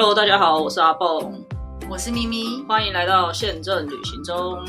[0.00, 1.32] Hello，大家好，我是阿蹦，
[1.90, 4.64] 我是咪咪，欢迎来到宪政旅行中。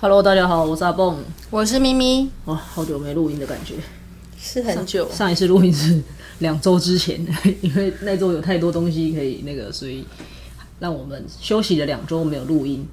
[0.00, 1.18] Hello，大家好，我是阿蹦。
[1.50, 3.74] 我是咪咪，哇，好久没录音的感觉。
[4.38, 5.10] 是很久。
[5.10, 6.00] 上一次录音是
[6.38, 7.18] 两周之前，
[7.62, 10.06] 因为那周有太多东西可以那个，所以
[10.78, 12.86] 让我们休息了两周没有录音。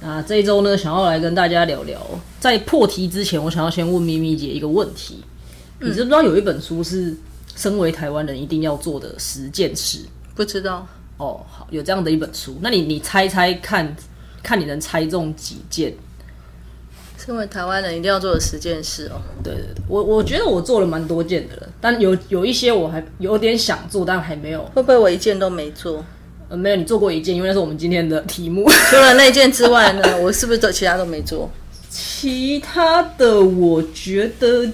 [0.00, 2.00] 那这一周呢，想要来跟大家聊聊。
[2.38, 5.24] 在破题之前，我想要先问咪咪姐一个问题：
[5.80, 7.16] 你知不知道有一本书是
[7.56, 10.00] 身为台湾人一定要做的十件事？
[10.34, 12.56] 不知道哦，好，有这样的一本书。
[12.60, 13.96] 那你你猜猜看，
[14.42, 15.94] 看你能猜中几件？
[17.18, 19.20] 身为台湾人一定要做的十件事哦。
[19.42, 24.62] 对对对，我我觉得我做了蛮多件的了，但有有一些我还有点想做，但还没有。
[24.74, 26.04] 会不会我一件都没做？
[26.48, 28.68] 呃，没有，你做过一件，因为那是我们今天的题目。
[28.88, 31.50] 除了那件之外呢，我是不是都其他都没做？
[31.90, 34.68] 其他的我觉得，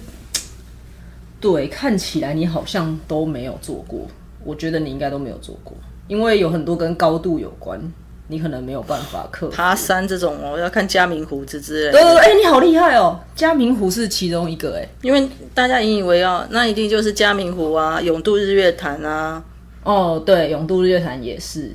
[1.41, 4.07] 对，看起来你好像都没有做过。
[4.45, 5.77] 我觉得你应该都没有做过，
[6.09, 7.81] 因为有很多跟高度有关，
[8.27, 9.55] 你可能没有办法克服。
[9.55, 13.19] 爬山这种哦，要看嘉明湖之之类对对对，哎、你好厉害哦！
[13.37, 19.43] 嘉明湖是其中一个，哎，因为大家引以为傲，那一定就是嘉明湖啊、永渡日月潭啊。
[19.85, 21.73] 哦，对，永渡日月潭也是，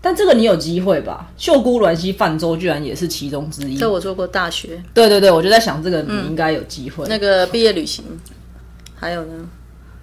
[0.00, 1.30] 但这个你有机会吧？
[1.36, 3.76] 秀姑峦溪泛舟居然也是其中之一。
[3.76, 7.06] 这我做过大学对对对，我就在想这个你应该有机会。
[7.08, 8.04] 那个毕业旅行，
[8.94, 9.48] 还有呢？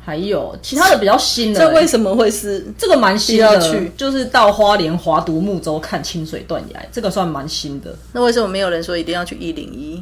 [0.01, 2.65] 还有其他的比较新的、这为什么会是？
[2.77, 7.93] 这个蛮新的，要去就是到花莲华独木舟看清水断崖，这个算蛮新的。
[8.13, 10.01] 那为什么没有人说一定要去一零一？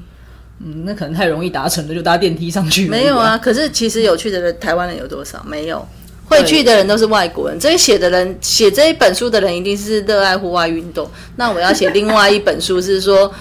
[0.59, 2.87] 嗯，那可能太容易达成了，就搭电梯上去。
[2.87, 5.43] 没有啊，，可是其实有趣的人，台湾人有多少？
[5.45, 5.85] 没有。
[6.27, 11.09] 会去的人都是外国人，这些写的人写这一本书的人一定是热爱户外运动。
[11.37, 13.31] 那我要写另外一本书，是说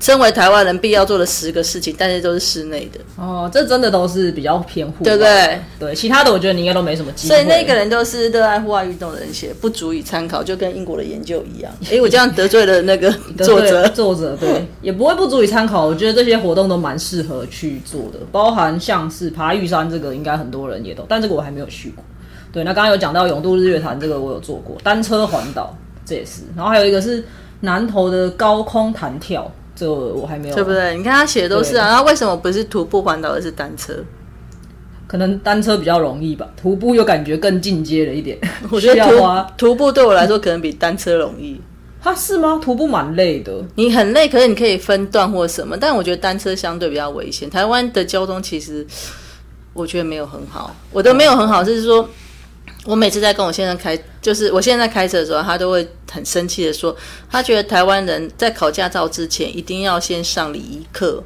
[0.00, 5.60] 身为台湾人必要做的十个事情，但是都是室内的，哦，这真的都是比较偏户外，对不对？
[5.78, 7.34] 对，其他的我觉得你应该都没什么机会。
[7.34, 11.72] 所以那个人都是热爱户外运动的人写，不足以参考，就跟英国的研究一样。
[11.88, 13.10] 诶，我这样得罪了那个
[13.42, 13.88] 作者。
[13.88, 15.86] 作者对，也不会不足以参考。
[15.86, 22.04] 我觉得这些活动都蛮适合去做的，包含像是爬玉山这个，应该很多人也都，但这个我还没有去过。
[22.54, 25.76] 对，那刚刚有讲到永渡日月潭这个我有做过，单车环岛
[26.06, 27.24] 这也是，然后还有一个是
[27.62, 30.96] 南投的高空弹跳，这个我还没有，对不对？
[30.96, 33.92] 你看他写的都是啊，然后为什么不是徒步环岛，而是单车？
[35.08, 38.38] 可能单车比较容易吧，徒步又感觉更进阶了一点，
[38.70, 41.60] 我觉得徒徒步对我来说可能比单车容易。
[42.00, 42.60] 它是吗？
[42.62, 47.48] 徒步蛮累的，你很累，可是你可以分段或什么，但我觉得单车相对比较危险。
[47.48, 48.86] 台湾的交通其实
[49.72, 52.06] 我觉得没有很好，我的没有很好，是说
[52.84, 56.94] 我每次在跟我先生开，就是我现在开车的时候，他都会很生气的说，
[57.30, 61.22] 他觉得台湾人在考驾照之前一定要先上礼仪课。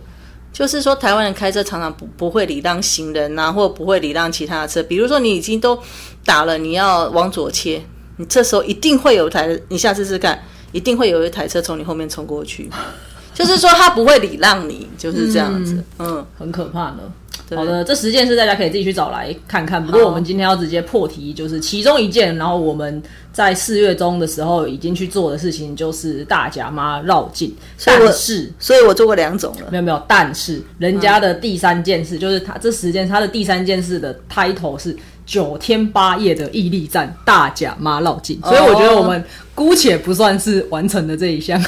[0.51, 4.83] 就是说，台湾人开车常常不不会礼让行人呐、或不会礼让其他的车。
[4.83, 5.79] 比如说，你已经都
[6.25, 7.81] 打了，你要往左切，
[8.17, 10.43] 你这时候一定会有一台，你下次试试看，
[10.73, 12.69] 一定会有一台车从你后面冲过去。
[13.39, 15.81] 就是说，他不会礼让你，就是这样子。
[16.01, 16.97] 嗯，很可怕的。
[17.57, 19.83] 好的，这十件事大家可以自己去找来看看。
[19.83, 23.01] 不过我们今天要直接破题，就是其中一件，然后我们
[23.33, 27.55] 在四月中的时候已经去做的事情，就是大甲妈绕境。
[27.85, 29.69] 但是所以我做过两种了。
[29.71, 34.95] 没有没有，但是人家的第三件事，就是他这十件，他的第三件事的 title 是
[35.25, 39.25] 九天八夜的毅力战大甲妈绕境，所以我觉得我们
[39.55, 41.59] 姑且不算是完成的这一项。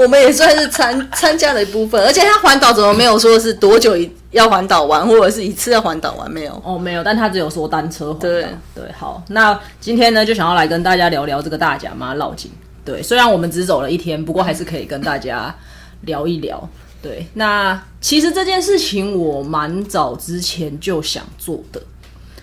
[0.00, 6.62] 我们也算是参参加了一部分，而且他环岛怎么没有说是多久一要环岛完，或者是一次要环岛完没有？
[6.64, 8.20] 哦，没有，但他只有说单车环岛。
[8.20, 12.50] 对对，好，那今天呢就想要来跟大家聊聊这个大甲妈绕境。
[12.82, 15.54] 对，虽然我们只走了一天，不过还是可以跟大家
[16.02, 16.66] 聊一聊。
[17.02, 21.80] 对，那其实这件事情我蛮早之前就想做的，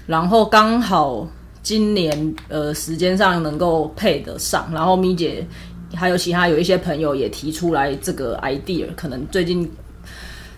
[0.05, 1.27] 然后刚好
[1.61, 5.45] 今年呃时间上能够配得上，然后咪姐
[5.93, 9.69] 还有其他有一些朋友也提出来这个 idea，可能最近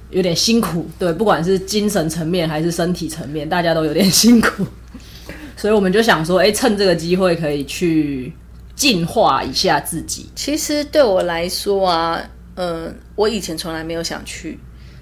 [0.09, 4.65] 有点辛苦，对，不管是精神层面还是身体层面，大家都有点辛苦，
[5.55, 8.33] 所以我们就想说，哎、趁这个机会可以去
[8.75, 10.29] 净化一下自己。
[10.35, 12.21] 其实对我来说啊，
[12.55, 14.59] 嗯、我以前从来没有想去，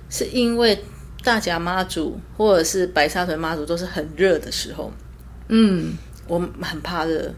[0.10, 0.78] 是因为
[1.24, 4.92] 大甲妈祖或者是白沙屯妈祖都是很热的时候，
[5.48, 5.94] 嗯，
[6.28, 7.34] 我很怕热，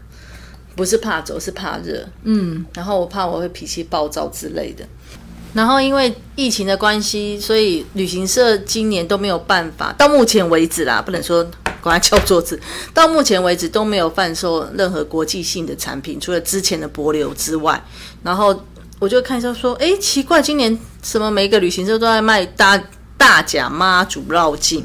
[0.80, 2.02] 不是怕走，是怕热。
[2.22, 4.82] 嗯，然后我怕我会脾气暴躁之类的。
[5.52, 12.58] 然后因为疫情的关系，所以旅行社今年都没有办法，到目前为止啦，不能说赶快敲桌子，
[12.94, 17.78] 到目前为止都没有贩售任何国际性的产品，除了之前的博流之外。
[18.22, 18.58] 然后
[18.98, 22.82] 我就看一下说，哎，奇怪，今年什么每一个旅行社都在卖大
[23.18, 24.82] 大甲妈祖绕境。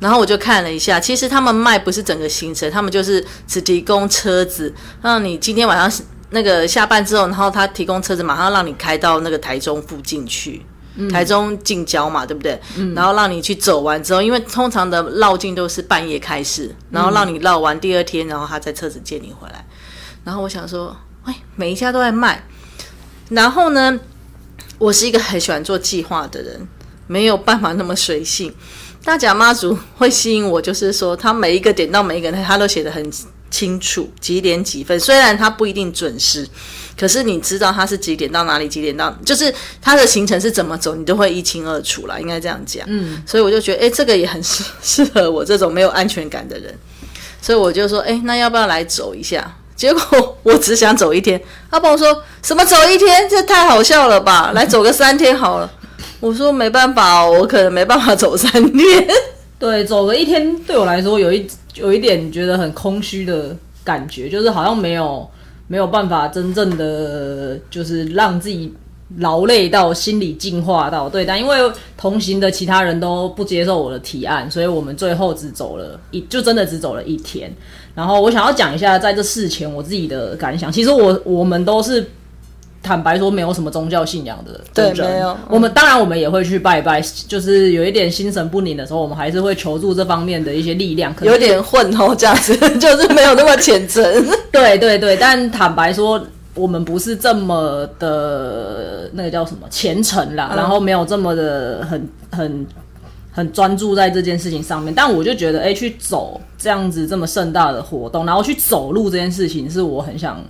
[0.00, 4.72] 然后我就看了一下，其实他们卖不是整个行程，他们就是只提供车子，
[5.02, 10.62] 让你今天晚上那个下班之后，然后他提供车子，马上让你开到那个台中附近去，
[11.10, 12.60] 台中近郊嘛，对不对？
[12.94, 19.66] 然后让你去走完之后，因为通常的绕境都是半夜开始，然后让你绕完第二天，然后他在车子接你回来。
[20.24, 22.46] 然后我想说，哎，每一家都在卖。
[23.30, 23.98] 然后呢，
[24.78, 26.68] 我是一个很喜欢做计划的人，
[27.06, 28.54] 没有办法那么随性。
[29.04, 33.12] 大甲妈祖会吸引我，就是说他每一个点到每一个他都写的很
[33.50, 34.98] 清楚，几点几分。
[35.00, 36.46] 虽然他不一定准时，
[36.98, 42.18] 可是你知道他是几点到哪里，几点到，就是他的行程是怎么走，你都会一清二楚啦。
[42.18, 42.84] 应该这样讲。
[42.86, 46.76] 嗯，所以我就觉得，哎，这个也很适适合我这种没有安全感的人。
[47.40, 49.56] 所以我就说，哎，那要不要来走一下？
[49.74, 51.40] 结果我只想走一天。
[51.70, 53.26] 阿宝说什么走一天？
[53.30, 54.50] 这太好笑了吧？
[54.52, 55.72] 来走个三天好了。
[56.20, 59.06] 我说没办法，我可能没办法走三天。
[59.58, 65.28] 对，走了一天对我来说有一有一点觉得很空虚的感觉，就是好像没有
[65.66, 68.72] 没有办法真正的就是让自己
[69.16, 71.08] 劳累到心理进化到。
[71.08, 71.56] 对，但因为
[71.96, 77.52] 同行的其他人都不接受我的提案，所以我们最后只走了一，就真的只走了一天。
[77.94, 80.70] 然后我想要讲一下在这事前我自己的感想。
[80.70, 82.08] 其实我我们都是。
[82.80, 85.36] 坦白说，没有什么宗教信仰的对，没有。
[85.50, 91.14] 我们当然，我们也会去拜拜，就是有一点心神不宁的时候，我们还是会求助这方面的一些力量。
[91.22, 94.02] 有点混哦，这样子 就是没有那么虔诚。
[94.52, 102.66] 对对对，但坦白说，我们不是这么的那个叫什么虔诚啦，然后没有这么的很很
[103.32, 104.94] 很专注在这件事情上面。
[104.94, 110.40] 但我就觉得，哎，去走这样子这么盛大的活动，然后去走路这件事情，是我很想。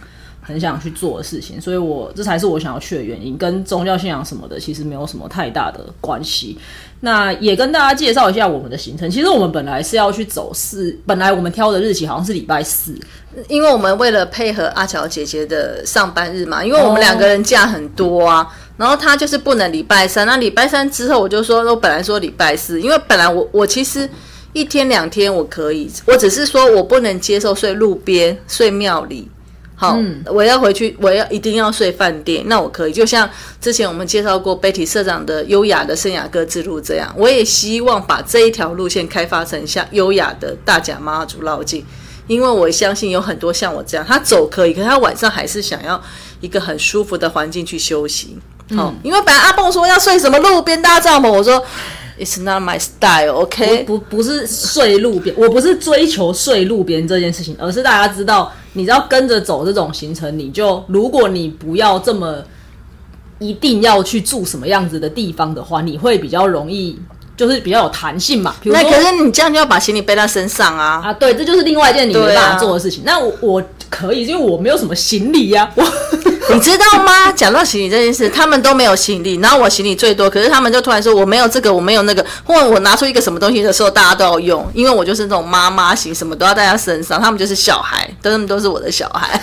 [0.48, 6.56] 很想去做的事情，所以我这才是我想要去的原因，跟宗教信仰什么的其实没有什么太大的关系。
[7.00, 9.10] 那也跟大家介绍一下我们的行程。
[9.10, 12.98] 其实我们本来是要去走四，本来我们挑的日期好像是礼拜四，
[13.46, 24.08] 因为我们为了配合阿乔姐姐的上班日嘛，因为我们两个人假很多啊，然后她就是不能礼拜三，那礼拜三之后我就说，我本来说礼拜四，因为本来我我其实
[24.54, 29.28] 一天两天我可以，我只是说我不能接受睡路边、睡庙里。
[29.80, 29.96] 好，
[30.26, 32.92] 我要回去，我要一定要睡饭店，那我可以。
[32.92, 33.30] 就像
[33.60, 41.86] 之前我们介绍过 Betty 社长的优雅的圣雅各之路这样，我也希望把这一条路线开发成像优雅的大甲妈祖绕境，
[42.26, 46.02] 因为我相信有很多像我这样，他走可以，可是他晚上还是想要
[46.40, 48.36] 一个很舒服的环境去休息。
[48.76, 51.64] 好，因为本来阿蹦说要睡什么路边搭帐篷，我说。
[52.18, 53.84] It's not my style, OK？
[53.84, 62.42] 不不是睡路边，我不是追求睡路边这件事情，而是大家知道，你知道跟着走这种行程，你就如果你不要这么
[63.38, 66.98] 一定要去住什么样子的地方的话，你会比较容易，
[67.36, 68.54] 就是比较有弹性嘛。
[68.64, 71.00] 那可是你这样就要把行李背在身上啊！
[71.04, 73.04] 啊，对，这就是另外一件你没办法做的事情。
[73.06, 75.84] 那我我可以，因为我没有什么行李呀， 我。
[76.54, 77.30] 你知道吗？
[77.32, 89.40] 讲到行李这件事，他们都没有行李，然后我行李最多，可是他们就突然说我没有这个，我没有那个，或者我拿出一个什么东西的时候，大家都要用，因为我就是那种妈妈型，什么都要带在身上，他们就是小孩，他们都是我的小孩。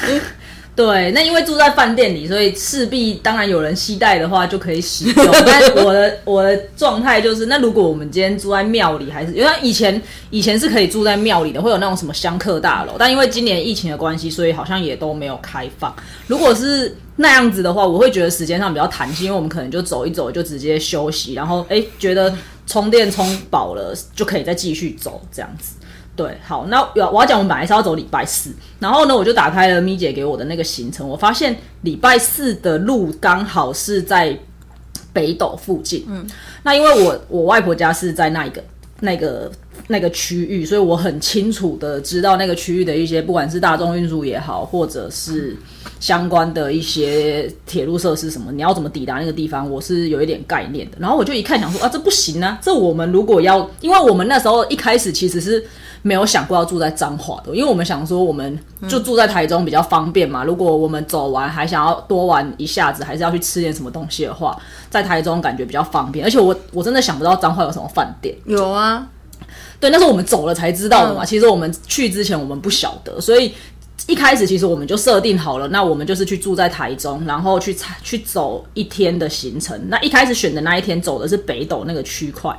[0.76, 5.16] 对，那因为住在饭店里，所以势必当然有人携带的话就可以使用。
[5.46, 10.02] 但我的我的状态就是，那如果我们今天住在庙里，还是因为以前
[10.32, 15.96] 以前是可以住在庙里的，会有那种什么香客大楼，但因为今年疫情的关系，所以好像也都没有开放。
[16.28, 22.36] 如果是那样子的话，我会觉得时间上比较弹性，因为我们可能就走一走就直接休息，然后哎觉得
[22.68, 25.76] 充电充饱了就可以再继续走这样子。
[26.16, 34.38] 对，好，那我我要讲，我们本来是要走礼拜四，然后呢，我就打开了咪姐给我的那个行程，我发现礼拜四的路刚好是在
[35.12, 36.06] 北斗附近。
[36.08, 36.26] 嗯，
[36.64, 38.64] 那因为我我外婆家是在那一个
[39.02, 39.52] 那个
[39.88, 45.56] 那个区域，所以我很清楚的知道那个区域的一些，不管是大众运输也好，或者是
[46.00, 50.98] 相关的一些铁路设施什么，你要怎么抵达那个地方，我是有一点概念的。
[51.00, 55.66] 然后我就一看，想说啊，这不行啊，这我们如果要，因为我们那时候一开始其实是。
[56.02, 60.44] 没有想过要住在彰化的，因为我们想说，我们就住在台中比较方便嘛。
[60.44, 64.56] 如果我们走完还想要多玩一下子，还是要去吃点什么东西的话，
[64.88, 66.24] 在台中感觉比较方便。
[66.24, 68.36] 而且我我真的想不到彰化有什么饭店。
[68.46, 69.08] 有啊，
[69.80, 71.26] 对，那是我们走了才知道的嘛。
[71.26, 73.54] 其实我们去之前我们不晓得，所以
[74.08, 79.80] 一开始其实我们就设定好了，那我们就是去住在台中，然后去去走一天的行程。
[79.90, 82.56] 那一开始选的那一天走的是北斗那个区块。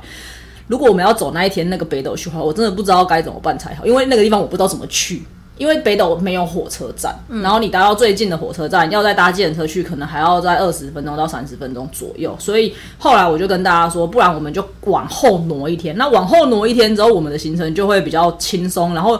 [0.67, 5.23] 如果我们要走那一天那个北斗区的话，我真的不知道该怎么办才好，因为那个地方我不知道怎么去。
[5.57, 12.35] 因为北斗没有火车站，然后你搭到最近的火车站，要再搭计程车去，可能还要在二十分钟到三十分钟左右。
[12.39, 15.97] 所以后来我就跟大家说，不然我们就往后挪一天。
[15.97, 19.19] 那往后挪一天之后，我们的行程就会比较轻松，然后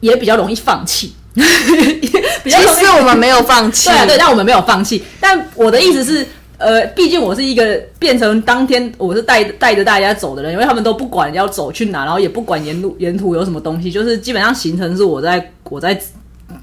[0.00, 1.14] 也比较容易放弃。
[1.34, 5.04] 其实我们没有放弃，对对，但我们没有放弃。
[5.20, 6.26] 但我的意思是。
[6.56, 16.00] 呃，毕竟我是一个变成当天我是带带着大家走的人，因为他们都不管要走去哪，然后也不管沿路沿途有什么东西，就是基本上行程是我在我在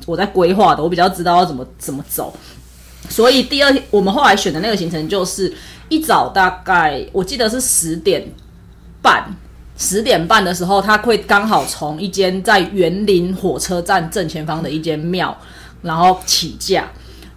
[0.05, 2.33] 我在规划的，我比较知道要怎么怎么走。
[3.09, 5.53] 所以第二天我们后来选的那个行程就是
[5.89, 8.25] 一早大概我记得是十点
[9.01, 9.25] 半，
[9.77, 15.37] 十点半的时候，他会刚好从一间在园林火车站正前方的一间庙，
[15.81, 16.89] 然后起驾。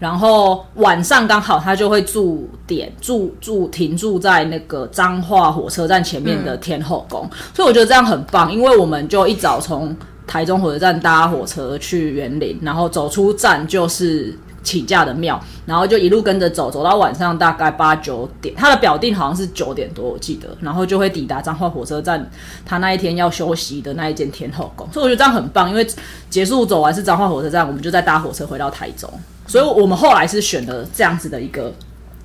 [0.04, 9.96] 然后晚上刚好他就会住点住住停住在那个彰化火车站前面的天后宫，所以我觉得这样很棒，因为我们就一早从
[10.26, 22.30] 台中火车站搭火车去园林，然后走出站就是请假的庙，然后就一路跟着走，走到晚上大概八九点，他的表定好像是九点多我记得，然后就会抵达彰化火车站，
[22.66, 25.87] 他那一天要休息的那一间天后宫，所以我觉得这样很棒，因为
[26.28, 29.11] 结束走完是彰化火车站，我们就再搭火车回到台中。
[29.46, 31.72] 所以，我们后来是选的这样子的一个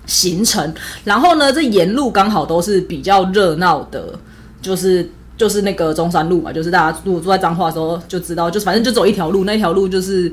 [0.05, 0.73] 行程。
[1.03, 4.17] 然后呢，这沿路刚好都是比较热闹的，
[4.61, 5.07] 就是
[5.37, 10.31] 就是那个中山路嘛，就是大家如果住在彰化的时候就知道，就反正就走一条路，那条路就是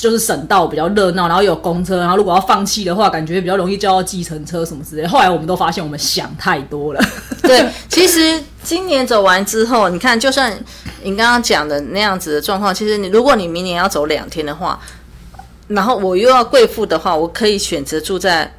[0.00, 5.06] 就是省道比较热闹，然后有公车，然后如果要放弃的话，感觉比较容易叫到计程车什么之类。
[5.06, 7.00] 后来我们都发现我们想太多了。
[7.42, 10.56] 对，其实今年走完之后，你看，就算
[11.02, 14.78] 你刚刚讲的那样子的状况，其实你如果你明年要走两天的话。
[15.70, 18.52] 然后我又要贵妇的话，我可以选择住在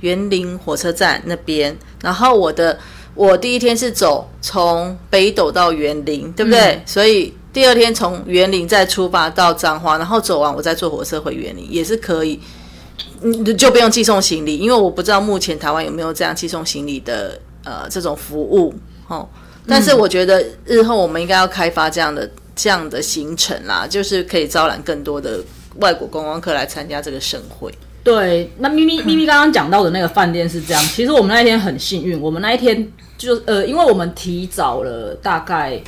[0.00, 1.74] 园林火车站那边。
[2.02, 2.78] 然后我的
[3.14, 6.80] 我第一天是走从北斗到园林，对不对？
[6.84, 12.38] 所以第二天从园林再出发到彰化，然后走完我再坐火车回园林也是可以。
[13.22, 18.74] 嗯，就不用寄送行李，因为我不知道目前台湾有没有这样寄送行李的呃这种服务
[19.08, 19.26] 哦。
[19.66, 25.40] 但是我觉得日后我们应该要开发这样的这样的行程啦，就是可以招揽更多的。
[25.80, 28.50] 外国观光客来参加这个盛会，对。
[28.58, 35.80] 那咪咪咪咪刚刚讲到的那个饭店是这样，其实我们那一天很幸运，我们那一天就呃，因为我们提早了大概，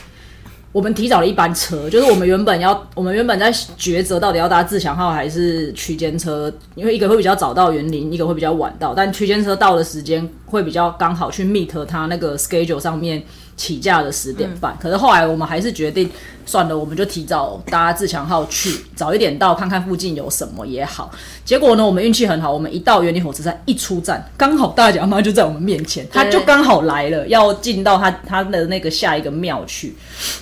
[0.73, 13.23] 我们提早了一班车，就是我们原本要，我们原本在抉择到底要搭自强号还是区间车，因为一个会比较早到园林，一个会比较晚到，但区间车到的时间会比较刚好去 meet 他那个 schedule 上面。
[13.61, 16.11] 起价的十点半，可是后来我们还是决定
[16.47, 21.11] 算了，我们就提早搭自强号去，早一点到看看附近有什么也好。
[21.45, 29.95] 结果呢，我们运气很好，我们一到园林火车站一出站，刚好大脚妈就在我们面前，他就刚好来了，要进到他他的那个下一个庙去。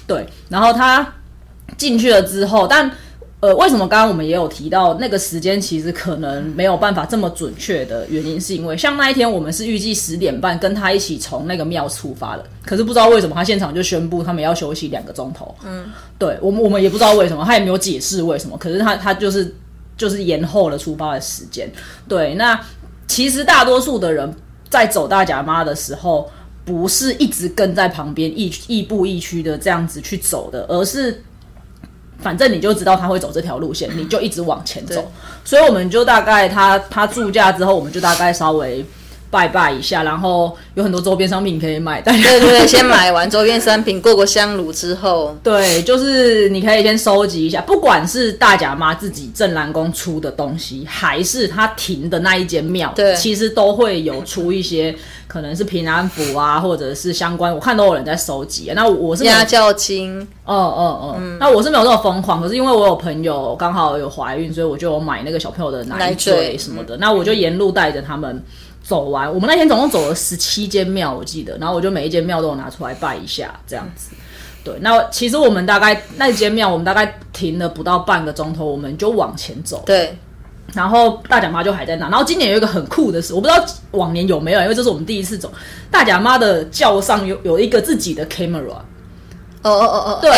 [0.06, 1.14] 对，然后他
[1.76, 2.88] 进去了之后，但。
[3.40, 15.54] 呃，为什么刚刚我们也有提到那个时间其实可能没有办法这么准确的原因，是因为像那一天我们是预计十点半跟他一起从那个庙出发的，可是不知道为什么他现场就宣布他们要休息两个钟头。
[15.64, 15.84] 嗯，
[16.18, 19.54] 对我们我们也不知道为什么，他也没有解释为什么，可是他他就是
[19.96, 21.70] 就是延后了出发的时间。
[22.08, 22.60] 对，那
[23.06, 24.34] 其实大多数的人
[24.68, 26.28] 在走大甲妈的时候，
[26.64, 31.22] 不是一直跟在旁边亦亦步亦趋的这样子去走的，而是。
[32.28, 35.10] 反正你就知道他会走这条路线，你就一直往前走。
[35.46, 38.84] 所以我们就大概他他住家之后，我们就大概稍微
[39.30, 42.00] 拜拜一下，然后有很多周边商品可以买。
[42.00, 54.94] 对对对，先买完周边商品，过过香炉之后， 对，就是你可以先收集一下，不管是大甲妈自己镇南宫出的东西，还是他停的那一间庙，对，其实都会有出一些。
[55.28, 58.72] 可能是平安符啊，或者是相关，我看都有人在收集。
[58.74, 66.96] 那我是压轿金，哦哦哦，那我是没有那么疯狂，可是因为我有朋友刚好有怀孕，所以我就买那个小朋友的奶嘴什么的。
[66.96, 68.42] 那我就沿路带着他们
[68.88, 69.28] 走完。
[69.28, 71.54] 我们那天总共走了十七间庙，我记得。
[71.58, 74.08] 然后我就每一间庙都有拿出来拜一下，这样子。
[74.64, 79.82] 对，那其实我们大概那间庙，我们大概停了不到半个钟头，我们就往前走。
[79.84, 80.16] 对。
[80.72, 82.08] 然后大甲妈就还在那。
[82.08, 85.52] 然后今年有一个很酷的事，我不知道往年有没有，因为这是我们第一次走。
[85.90, 88.74] 大甲妈的轿上有有一个自己的 camera。
[89.62, 90.30] 哦哦哦哦，对，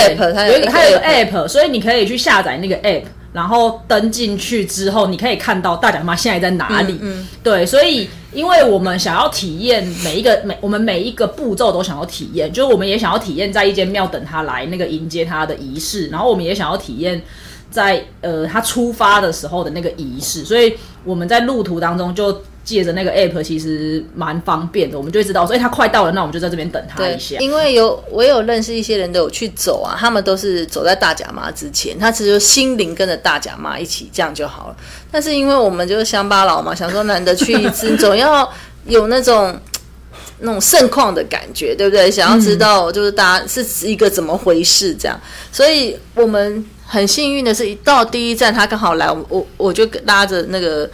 [0.51, 6.99] 有一个它有个 app，所以你可以去下载那个 app，然后登进去之后，你可以看到大甲妈现在在哪里。
[7.01, 17.23] 嗯，对，所以因为我们想要体验每一个每我们每一个步骤都想要体验，就是我们也想要体验在一间庙等他来那个迎接他的仪式，然后我们也想要体验。
[17.71, 34.77] 在呃，他出发的时候的那个仪式，所以我们在路途当中就借着那个 app 其实蛮方便的，我们就会知道，所以他快到了，那我们就在这边等他一下。，因为有我有认识一些人都有去走啊，他们都是走在大甲妈之前，他其实心灵跟着大甲妈一起这样就好了。
[35.11, 38.49] 但是因为我们就是乡巴佬嘛，想说难得去一次，总要
[38.87, 39.59] 有那种。
[40.43, 42.11] 那种盛况的感觉，对不对？
[42.11, 45.21] 想要知道就是大家是一个怎么回事这样，
[45.53, 50.89] 所以我们很幸运的是，一到第一站他刚好来，我我我就拉着那个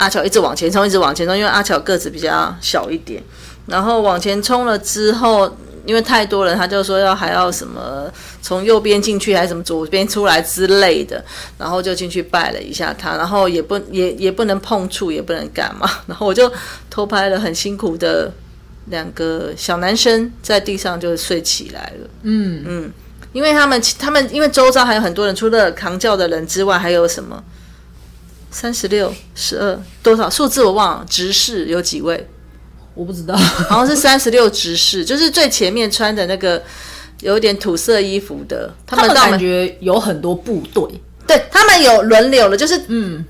[0.00, 3.22] 阿乔一直往前冲，一直往前冲，因为阿乔个子比较小一点，
[3.66, 5.54] 然后往前冲了之后，
[5.84, 11.22] 因为太多人，他就说要还要什么从右边进去，还是什么左边出来之类的，
[11.58, 16.50] 然后就进去拜了一下他，然后也不也也不能碰触，也不能干嘛， 然后我就
[16.88, 18.32] 偷拍了很辛苦的
[18.86, 22.92] 两个小男生在地上就睡起来了，嗯嗯，
[23.34, 27.44] 因为他们他们因为周遭还有很多人，除了扛轿的人之外，还有什么？
[28.50, 30.28] 三十六、十二多少？
[30.28, 32.28] 数字我忘了，执事有几位？
[32.94, 36.60] 我不知道，好像是三十六执事，就是最前面穿的那个
[37.20, 40.82] 有点土色衣服的，他们感觉有很多部队，
[41.26, 43.24] 对他们有轮流了，就是嗯，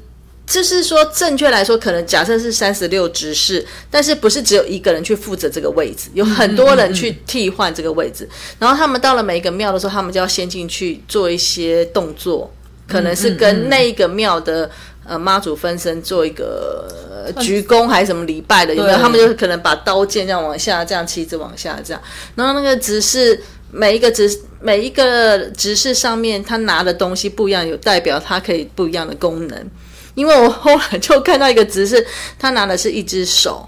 [0.47, 12.53] 就是说正确来说，可能假设是三十六执事，但是不是只有一个人去负责这个位置，有很多人去替换这个位置，然后他们到了每一个庙的时候，他们就要先进去做一些动作，
[12.89, 14.69] 可能是跟那一个庙的。
[15.05, 16.87] 呃，妈祖分身做一个、
[17.27, 18.99] 呃鞠躬还是什么礼拜的，有没有？
[18.99, 22.03] 他们就是可能把刀剑这样往下，这样旗子往下这样，
[22.35, 23.41] 然后那个执事
[23.71, 29.71] 每一个执每一个执事上面他拿的东西不一样，有代表他可以不一样的功能。
[30.15, 32.05] 因为我后来就看到一个执事，
[32.39, 33.67] 他拿的是一只手，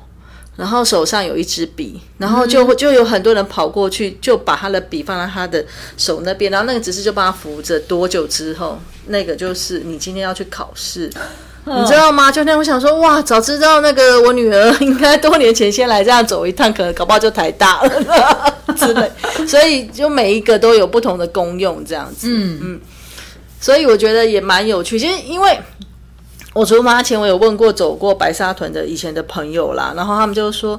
[0.62, 5.64] 然后手上有一支笔，然后就会就有很多人跑过去，就把他的笔放在他的
[5.96, 7.80] 手那边，然后那个执事就帮他扶着。
[7.80, 8.78] 多久之后，
[9.08, 11.10] 那个就是你今天要去考试。
[11.66, 12.30] 你知道吗？
[12.30, 19.10] 就那样，我想说，哇，早知道那个我女儿应该多年前先来这样走一趟，可能搞不好就台大了 之类。
[19.48, 22.28] 所以就每一个都有不同的功用，这样子。
[22.30, 22.80] 嗯嗯。
[23.60, 25.58] 所以我觉得也蛮有趣，其实因为
[26.52, 30.78] 我出发前我有问过走过白沙屯的以前的朋友啦，然后他们就说，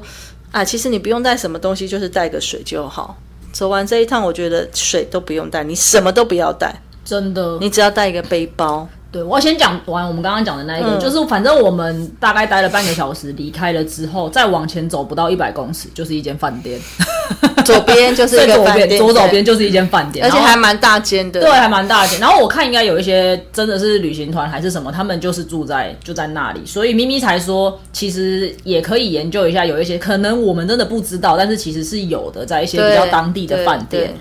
[0.51, 3.17] 啊，其实你不用带什么东西，就是带个水就好。
[3.51, 7.57] 走完这一趟，我觉得水都不用带，你什么都不要带，真的。
[7.59, 8.87] 你只要带一个背包。
[9.13, 16.79] 对，我要先讲完我们刚刚讲的那一个，嗯就是反正我们大概待了半个小时，离开了之后，再往前走不到一百公尺，就是一间饭店。
[17.63, 21.39] 左边就是在一个 左边，饭店，左手边就是一间饭店，而且还蛮大间的。
[21.39, 22.19] 对，还蛮大间。
[22.19, 34.13] 然后我看应该有一些真的是旅行团还是什么，他们就是住在就在那里，所以咪咪才说，其实也可以研究一下，有一些可能我们真的不知道，但是其实是有的，在一些，比较当地的对饭店。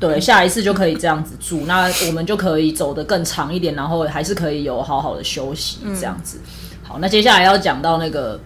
[0.00, 6.38] 对对，下一次就可以这样子住，那我们就可以走得更长一点，然后还是可以有好好的休息这样子。
[6.82, 8.38] 好，那接下来要讲到那个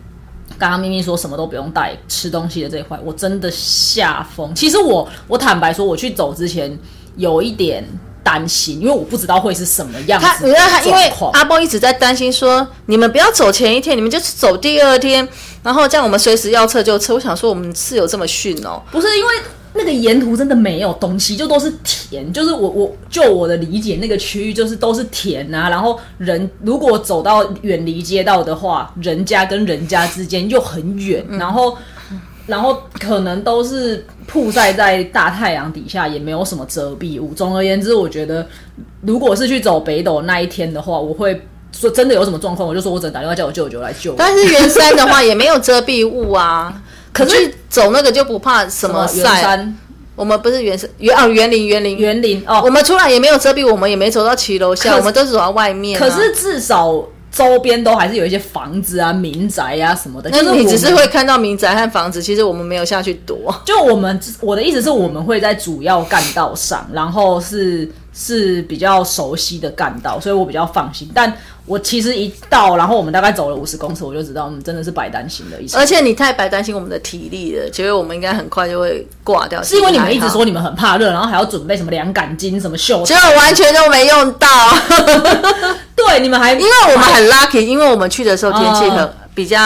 [0.58, 4.54] 刚刚咪咪说什么都不用带吃东西的这一块，我真的吓疯。
[4.54, 6.76] 其实我我坦白说，我去走之前
[7.16, 7.86] 有一点
[8.24, 10.52] 担心，因为我不知道会是什么样子因
[10.94, 15.28] 为阿波一直在担心说，你们不要走前一天，你们就走第二天，
[15.62, 17.14] 然后这样我们随时要撤就撤。
[17.14, 18.82] 我想说，我们是有这么训哦？
[18.90, 19.32] 不是因为
[19.74, 31.76] 那个沿途真的没有东西，就都是田，就是我我就我的理解，那个区域就是都是田啊，然后人如果走到远离街道的话，人家跟人家之间又很远，然后。
[32.44, 37.32] 然后可能都是曝晒在大太阳底下，也没有什么遮蔽物。
[37.35, 38.44] 总而言之，我觉得
[39.02, 44.16] 如果是去走北斗那一天的话，我会说真的有什么状况，我就说我只能打电话叫我舅舅来救我。
[44.18, 46.82] 但是圆山的话也没有遮蔽物啊，
[47.12, 49.42] 可是走那个就不怕什么圆晒。
[49.42, 49.79] 山、
[50.16, 55.98] 我们不是圆山圆啊园林园林园林哦，我们出来也没有遮蔽，我们也没走到骑楼下，我们都是走到外面、啊。
[55.98, 60.31] 可是至少周边都还是有一些房子啊、民宅啊什么的。
[60.31, 63.55] 就是你只是会看到民宅和房子，其实我们没有下去躲。
[63.64, 71.11] 就我们我的意思是我们会在主要干道上，然后是是比较熟悉的干道，所以我比较放心。
[71.14, 71.33] 但
[71.64, 75.77] 我其实一到，然后我们大概走了五十公尺，我就知道，嗯，真的是白担心的意思。
[75.77, 79.62] 而且你太白担心我们的体力了，觉得我们应该很快就会挂掉。
[79.62, 84.48] 是因为你们一直说你们很怕热，然后还要准备什么凉感巾、什么袖结果完全都没用到，
[85.94, 88.90] 对，你们还因因为我们很 lucky，因为我们去的时候天气
[89.35, 89.59] 比较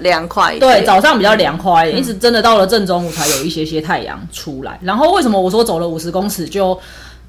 [0.00, 0.72] 凉快一点。
[0.72, 4.78] 对，早上比较凉快一点，一直真的到了正中午才有一些些太阳出来。
[4.80, 6.78] 然后为什么我说走了五十公尺就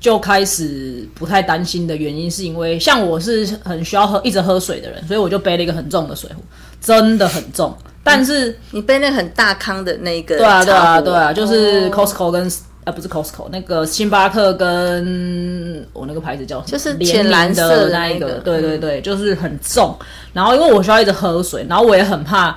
[0.03, 6.43] 就开始不太担心的原因，是因为像我是很需要喝一直喝水的人，所以我就背了一个很重的水壶，
[6.81, 7.73] 真的很重。
[8.03, 11.91] 但是，你背那个很大康的那个，对啊，对啊，对啊，就是哦。
[11.95, 12.51] Costco 跟
[12.83, 18.31] 呃不是 Costco 那个星巴克跟我那个牌子叫就是浅蓝色的那一个。
[18.39, 19.97] 对对对，就是很重。
[20.33, 22.53] 然后因为我需要一直喝水，然后我也很怕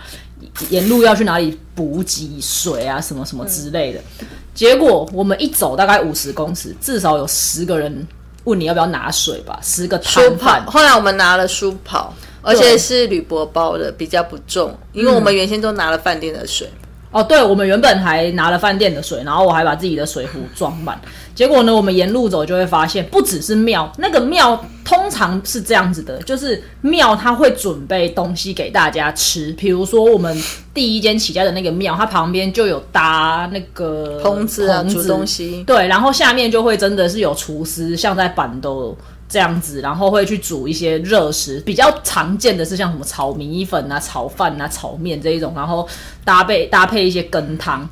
[0.68, 4.00] 沿路要去哪里补给水啊什么什么之类的。
[4.57, 8.07] 结果我们一走大概五十公尺，至少有十个人
[8.45, 10.66] 问你要不要拿水吧，十个书跑摊贩。。
[10.66, 16.66] 后来我们拿了书跑，而且是铝箔包的，比较不重，因为我们原先都拿了饭店的水。
[17.11, 20.99] 哦，对，我们原本还拿了饭店的水，然后我还把自己的水壶装满。
[21.37, 30.37] 结果呢，我们沿路走就会发现，不只是庙，那个庙通常是这样子的，就是庙它会准备东西给大家吃，比如说我们
[30.75, 38.96] 第一间起家的那个庙，它旁边就有搭那个棚子啊煮东西对，然后下面就会真的是有厨师，像在板豆。
[39.29, 45.85] 这样子，然后会去煮一些热食，比较常见的是像什么炒米粉啊、炒饭啊、炒面这一种，然后
[46.25, 47.90] 搭配搭配一些羹汤。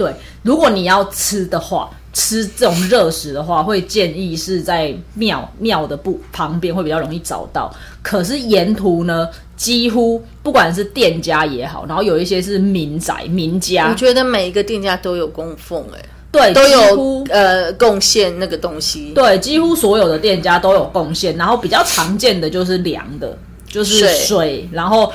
[0.00, 0.10] 对，
[0.42, 7.70] 如果你要吃的话，吃这种热食的话，会建议是在庙庙的不旁边会比较容易找到。
[8.00, 19.12] 可是沿途呢，几乎不管是店家也好，然后有一些是民宅民家我家，觉得每一个店家都有供奉、哎，对，都有呃贡献那个东西。
[19.12, 23.36] 对，几乎所有的店家都有贡献，然后比较常见的就是凉的，
[23.68, 25.12] 就是水水，然后。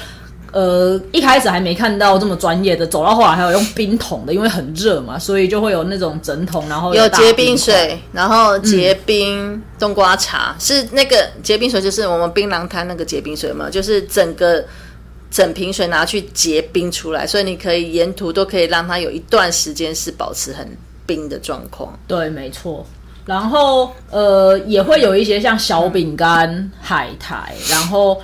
[0.55, 14.63] 呃，一开始还没看到这么专业的，走到后来还有用冰桶的，因为很热嘛，所以就会有那种整桶，然后有结冰水，然后结冰冬瓜茶、是那个结冰水，就是我们槟榔摊那个结冰水嘛，就是整个
[15.29, 20.65] 整瓶水拿去结冰出来，所以你可以沿途都可以让它有一段时间是保持很
[21.05, 21.99] 冰的状况。
[22.07, 22.87] 对，没错。
[23.25, 28.21] 然后呃，也会有一些像小饼干、海苔，然后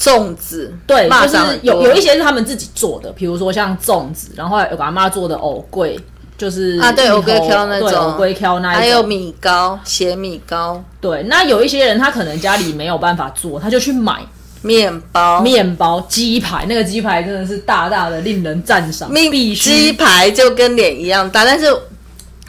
[0.00, 6.00] 粽子，对，就是有有一些是他们自己做的，比如说像粽子，然后还有个阿妈做的藕桂，
[6.38, 8.00] 就是啊对藕桂挑那对种。
[8.00, 11.22] 藕桂挑那一种，还有米糕、咸米糕、对。
[11.24, 14.22] 那有一些人他可能家里没有办法做，他就去买
[14.62, 21.66] 面包、面包、鸡排，那个鸡排真的是大大的令人赞赏，面必鸡排就跟脸一样大，但是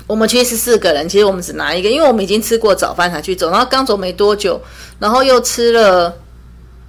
[0.07, 4.61] 我们其实四个人，其实我们只拿一个，因为我们已经吃过早饭才去走，然后刚走没多久，
[4.99, 6.13] 然后又吃了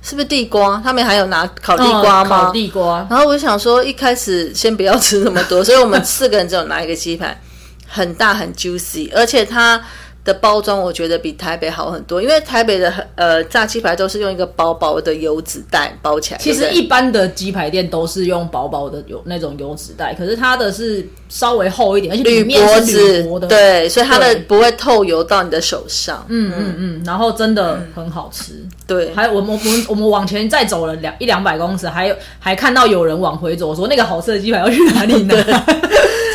[0.02, 0.80] 是不是地瓜？
[0.84, 2.44] 他们还有拿烤地瓜嗯吗？
[2.46, 7.40] 烤地瓜，然后我就想说，一开始先不要吃那么多，所以我们四个人只有拿一个鸡排，
[7.86, 9.80] 很大很 juicy，而且它
[10.24, 26.24] 的包装我觉得比台北好很多，因为台北的呃炸鸡排都是用一个薄薄的油纸袋包起来，其实一般的鸡排店都是用薄薄的油那种油纸袋，可是它的是稍微厚一点，而且里铝面是箔纸对，所以它的不会透油到你的手上。
[26.28, 28.52] 嗯嗯嗯，然后真的很好吃。
[28.86, 35.34] 对，还有我们我们我们往前再走了两一两百公尺，还有还看到有人往回走，说那个好吃的鸡排要去哪里拿？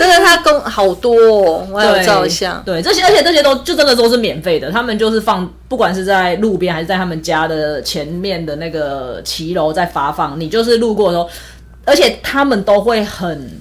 [0.08, 2.62] 真的他供好多哦，我还有照相。
[2.64, 11.30] 对，这些而且这些都就真的都是免费的，他们就是放，不管是在路边还是在他们家的前面的那个骑楼在发放，你就是路过的时候，
[11.86, 13.60] 而且他们都会很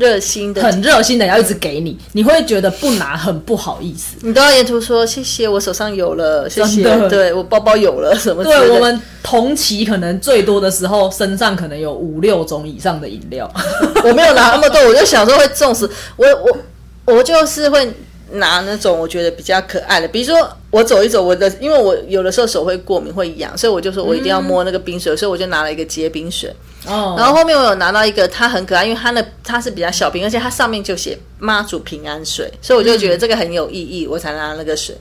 [0.00, 4.16] 热心的，很热心的要一直给你，你会觉得不拿很不好意思。
[4.22, 8.66] 你都要沿途说谢谢，我手上有了，谢谢，对我包包有了什么之类的？
[8.66, 13.48] 对我们同期可能最多的时候，身上可能有五六种以上的饮料。
[14.02, 17.92] 我没有拿那么多，我就想说会重视我，我我就是会
[18.32, 26.50] 拿那种我觉得比较可爱的，比如说我走一走，我的因为我有的时候手会过敏会痒，所以我就说我一定要摸那个冰水，所以我就拿了一个结冰水。
[26.86, 34.96] 哦，然后后面我有拿到一个，它很可爱，因为它的它是比较小瓶，而且它上面就写妈祖平安水，所以我就觉得这个很有意义，我才拿那个水。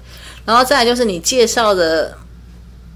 [0.45, 2.13] 然后再来就是你介绍的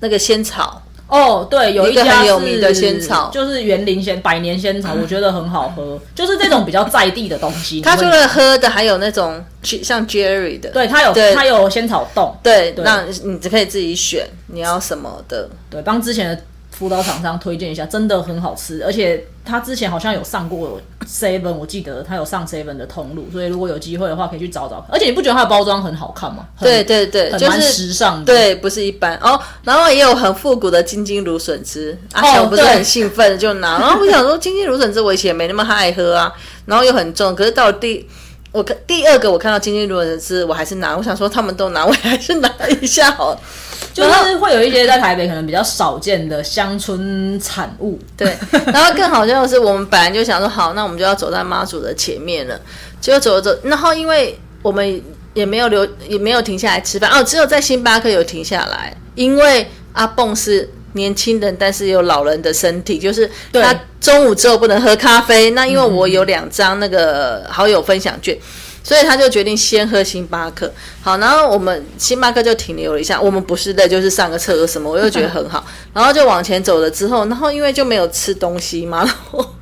[0.01, 0.82] 那个仙草，
[1.13, 7.81] 哦，对，有一个家很有名的仙草就是园林仙百年仙草，我觉得很好喝，就是这种比较在地的东西。
[7.85, 15.47] 它除了喝的，还有那种像 Jerry 的，对它有对它有仙草冻，对，那你只可以自己选你要什么的。
[15.69, 16.41] 对，帮之前的
[16.73, 24.83] 辅导厂商推荐一下，真的很好吃，而且他之前好像有上过 Seven，我记得他有上 Seven 的通路，所以如果有机会的话，可以去找找。
[24.89, 26.47] 而且你不觉得它的包装很好看吗？
[26.59, 28.25] 对对对，就是时尚的。
[28.25, 29.39] 对，不是一般哦。
[29.63, 36.33] 然后也有很复古的金金芦笋汁，阿哦对小不是很兴奋就拿，然后我想说金金芦笋汁我以前也没那么爱喝啊，
[36.65, 38.07] 然后又很重，可是到了第
[38.53, 43.39] 我看第二个我看到金金芦笋汁，我还是拿，我想说他们都拿，我还是拿一下好了。
[43.93, 47.99] 就是会有一些在台北可能比较少见的乡村产物。
[48.15, 48.35] 对，
[48.67, 52.59] 然后更好笑的是，我们本来就想说，好，那我们就要走在妈祖的前面了。
[53.01, 55.01] 结果走着走，然后因为我们
[55.33, 65.51] 也没有留，也没有停下来吃饭，哦，只有在星巴克有停下来，因为阿蹦是年轻人，但是有老人的身体，就是他中午之后不能喝咖啡。
[65.51, 68.37] 那因为我有两张那个好友分享券。
[68.85, 70.69] 所以他就决定先喝星巴克。
[71.01, 79.55] 好，然后我们星巴克就停留了一下，我们不是的，就是上个厕所什么，我又觉得很好， 然后就往前走了之后，然后因为就没有吃东西嘛，然后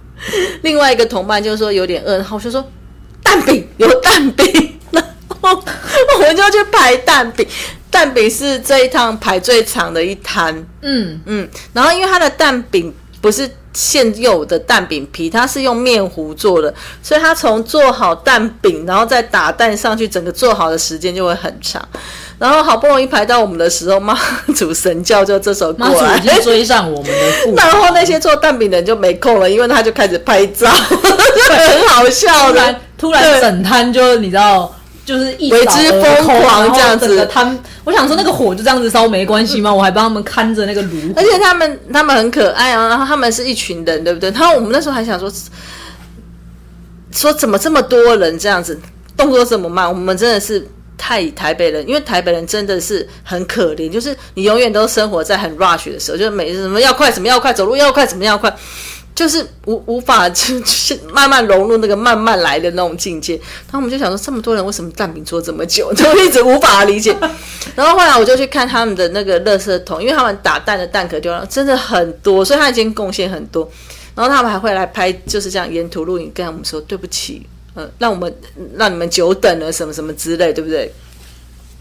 [0.63, 2.67] 另外一个同伴就说有点饿，然后我就说
[3.21, 5.03] 蛋饼有蛋饼， 然
[5.39, 5.63] 后
[6.15, 7.47] 我们就去排蛋饼。
[7.91, 16.73] 蛋饼是这一趟排最长的一摊，嗯，嗯，然后因为它的蛋饼不是现有的蛋饼皮，它是用面糊做的，
[17.03, 21.85] 所以它从做好蛋饼，然后再打蛋上去，整个做好的时间就会很长。
[22.39, 24.17] 然后好不容易排到我们的时候，妈
[24.55, 32.59] 祖神教就这时候过妈祖来已，经追上我们的步然后那些做蛋饼的人就没空了，因为他就开始拍照，就很好笑的
[32.97, 33.23] 突然。
[33.23, 39.73] 突然整摊就你知道，就是一为之疯狂这样子他们，我想说那个火就这样子烧没关系吗？
[39.73, 44.29] 我还帮他们看着那个炉而且他们他们很可爱啊，然后他们是一群人，对不对？
[44.31, 45.31] 然后我们那时候还想说，
[47.11, 48.79] 说怎么这么多人这样子，
[49.17, 49.89] 动作这么慢？
[49.89, 50.65] 我们真的是
[50.97, 58.55] 太台北人，因为台北人真的是很可怜，就是你永远都生活在很 rush 的时候，就是每次什么要快，什么要快，走路要快，怎么要快。
[59.21, 67.15] 就是无无法就是 慢慢融入那个慢慢来的那种境界，然后我们就想说，这么多人为什么蛋饼做这么久， 就一直无法理解。
[67.75, 73.69] 然后后来我就去看他们的那个垃圾桶，因为他们打蛋的蛋壳丢了真的很多，所以他已经贡献很多。
[74.15, 78.35] 然后他们还会来拍，就是这样沿途录影，跟我们说对不起，呃，让我们
[78.75, 80.91] 让你们久等了，什么什么之类，对不对？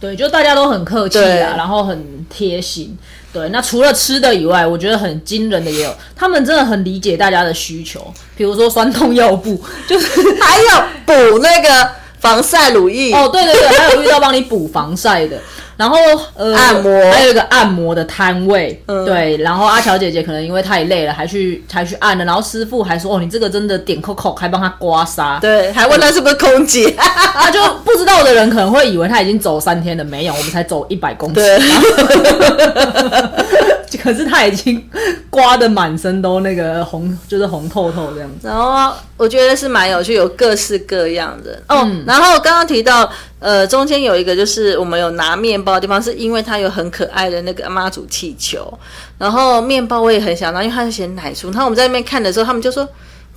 [0.00, 2.96] 对，就大家都很客气啊，然后很贴心。
[3.32, 10.08] 对，那除了吃的以外，我觉得很惊人的也有，他们真的很理解大家的需求，比如说酸痛药布，就是
[10.40, 15.36] 还有补那个防晒乳液，哦，对对对， 还有遇到帮你补防晒的，
[15.76, 15.96] 然后
[16.34, 17.10] 呃，按摩。
[17.10, 31.58] 还有一个按摩的摊位，对，然后阿乔姐姐可能因为太累了，还去还去按了，然后师傅还说哦，你这个真的点扣扣，还帮他刮痧，对，还问他是不是空姐， 他就不知道的人可能会以为他已经走三天了，没有，我们才走一百公尺，对，
[33.98, 34.82] 可是他已经
[35.28, 38.48] 刮的满身都那个红， 就是红透透这样子。
[38.48, 41.82] 然后我觉得是蛮有趣，有各式各样的哦。
[41.84, 48.72] 嗯然后刚刚提到，呃，中间有一个就是我们有拿面包的地方，是因为它有很可爱的那个妈祖气球。
[49.18, 51.44] 然后面包我也很想拿，因为它是写奶酥。
[51.46, 52.88] 然后我们在那边看的时候，他们就说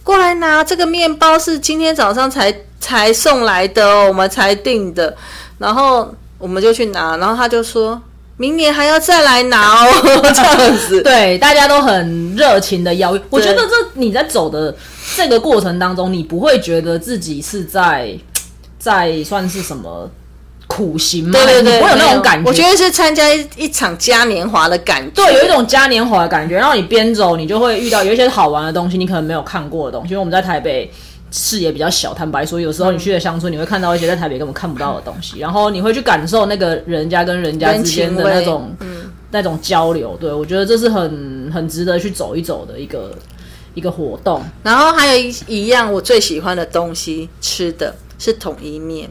[0.03, 5.15] 过来拿这个面包是今天早上才才送来的哦，我们才订的。
[5.57, 8.01] 然后我们就去拿，然后他就说
[8.37, 9.91] 明年还要再来拿哦，
[10.33, 11.01] 这样子。
[11.03, 13.21] 对，大家都很热情的邀约。
[13.29, 14.75] 我觉得这你在走的
[15.15, 18.17] 这个过程当中，你不会觉得自己是在
[18.79, 20.09] 在算是什么
[20.65, 21.31] 苦行吗？
[21.33, 22.49] 对对对，你不会有那种感觉。
[22.49, 25.11] 我觉得是参加一一场嘉年华的感觉。
[25.13, 26.55] 对，有一种嘉年华的感觉。
[26.55, 30.13] 然后你边走，你就会遇到有一些好玩的东西，你可能没有看过的东西。
[30.13, 30.91] 因为我们在台北
[31.35, 35.39] 视野比较小，坦白说，有时候你去了乡村，你会看到一些在台北根本看不到的东西。
[35.39, 38.71] 然后你会去感受那个人家跟人家之间的那种、
[39.31, 40.15] 那种交流。
[40.21, 43.17] 对我觉得这是很很值得去走一走的一个
[43.73, 44.43] 一个活动。
[44.61, 49.09] 然后还有一一样我最喜欢的东西，吃的是统一面，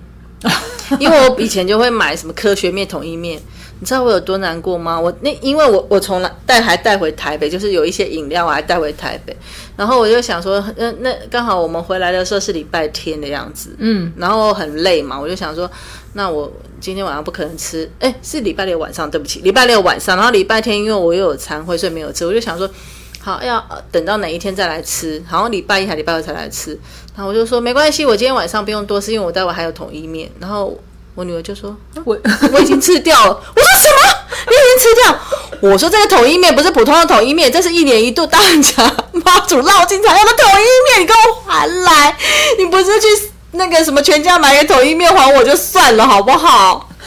[1.01, 3.43] 因为我以前就会买什么科学面、统一面。
[3.83, 4.99] 你知道我有多难过吗？
[4.99, 9.37] 我那因为我我从来带还带回台北，就是有一些饮料我还带回台北，
[9.77, 15.69] 然后我就想说，那那刚好我们回来的时候是礼拜天的样子，嗯，然后很累嘛，我就想说，
[16.13, 16.49] 那我
[16.81, 22.71] 今天晚上不可能吃，哎，是礼拜六晚上，对不起，礼拜六晚上，然后礼拜天因为我又有餐会，所以没有吃，我就想说，
[23.19, 26.79] 好要呃等到哪一天再来吃，好像礼拜一还礼拜二才来吃，
[27.17, 30.79] 然后我就说没关系，我今天晚上不用多吃，因为我待会还有统一面，然后
[31.15, 32.19] 我女儿就说，啊我
[32.53, 34.19] 我已经吃掉了，我说什么？
[34.49, 35.19] 你已经吃掉？
[35.61, 42.17] 我说这个统一面不是普通的统一面，这是一年一度大家 妈祖绕境才有的统一面，你给我还来！
[42.59, 43.07] 你不是去
[43.53, 46.89] 那个什么全家买个统一面还我就算了，好不好？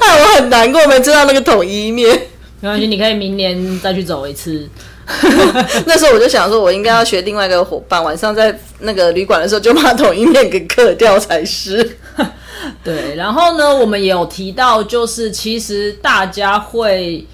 [0.00, 2.08] 害我很难过，没吃到那个统一面。
[2.60, 4.68] 没关系，你可以明年再去走一次。
[5.86, 11.98] 那时候我就想说，我应该要学另外一个伙伴，晚上在那个旅馆的时候就把统一面给刻掉才是。
[12.84, 17.26] 对，然后呢，我们也有提到，就是其实大家会。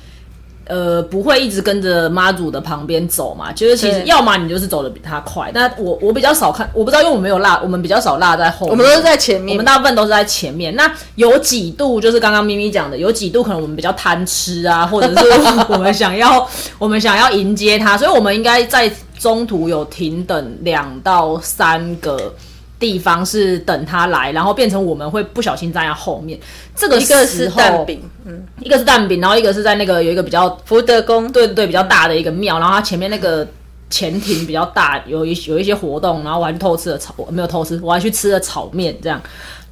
[0.68, 3.52] 呃，不会一直跟着妈祖的旁边走嘛？
[3.52, 10.74] 就是其实要么你就是走的比他快，但我我比较少看，我不知道，因为我没有落，我们比较少落在后面，我们都是在前面我们，大部分都是在前面。
[10.74, 15.28] 那有几度就是刚刚咪咪讲的，有几度可能我们比较贪吃啊，或者是
[15.72, 16.44] 我们想要
[16.80, 22.34] 我们想要迎接他，所以我们应该在中途有停等两到三个
[22.78, 26.38] 地方是等他来，然后变成我们会不小心站在后面。
[26.74, 33.46] 这个一个是蛋，饼，嗯，一个是蛋饼，然后一个是在那个有一个比较福德宫，对对比较大的一个庙，然后它前面那个
[33.88, 39.20] 前庭比较大，有一有一些活动，然后我还去偷吃了炒，没有偷吃，我还去吃了炒面这样。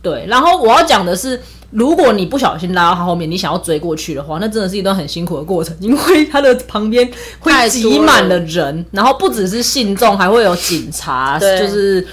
[0.00, 1.40] 对，然后我要讲的是，
[1.70, 12.06] 如果你不小心拉到他后面，你想要追过去的话，那真的是一段很辛苦的过程，因为他的旁边会挤满了人，然后不只是信众，还会有警察，就是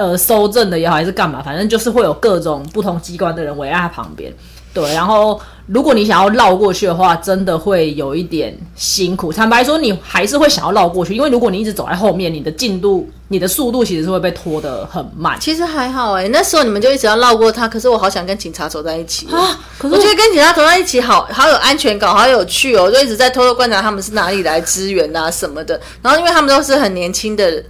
[0.00, 4.32] 呃搜证的也好，还是干嘛，反正就是会有各种不同机关的人围在他旁边。
[4.72, 9.32] 对，然后如果你想要绕过去的话，真的会有一点辛苦。
[9.32, 15.36] 坦白说，你还是会想要绕过去，因为如果你一直走在后面，你的进度、你的速度其实是会被拖得很慢。
[15.40, 25.80] 其实还好哎、那时候你们就一直要绕过他，可是我好想跟警察走在一起啊可是我觉得跟警察走在一起好好有安全感，好有趣哦，我就一直在偷偷观察他们是哪里来支援啊什么的。
[26.00, 27.60] 然后因为他们都是很年轻的，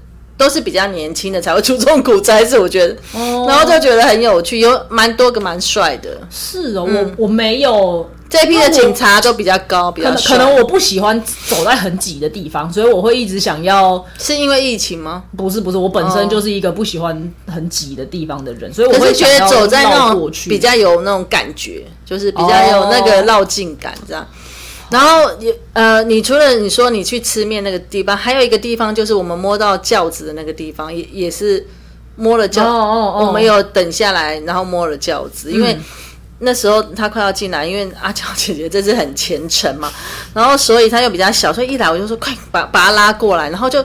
[0.40, 6.08] 都是比较年轻的才会出这种股灾，是我觉得，哦然后就觉得很有趣，有蛮多个蛮帅的。
[6.30, 14.02] 是哦，我我没有这批的警察都比较高，比较可能我不喜欢走在很挤的地方，所以我会一直想要。
[14.18, 15.24] 是因为疫情吗？
[15.36, 24.26] 不是不是，我本身就是一个不喜欢很挤的地方的人，所以我会觉得走在那种比较有那种感觉，就是比较有那个绕境感这样。
[24.90, 31.66] 然后也呃，你除了你说你去吃面那个地方，还有一个地方就是我们摸到轿子的那个地方，也也是
[32.16, 35.78] 摸了轿，哦哦哦我们有等下来，然后摸了轿子，因为。
[36.42, 39.92] 那时候他快要进来，因为阿娇姐姐这次很虔诚嘛，
[40.32, 43.84] 然后所以他又比较小，所以一来我就说快把把他拉过来，然后就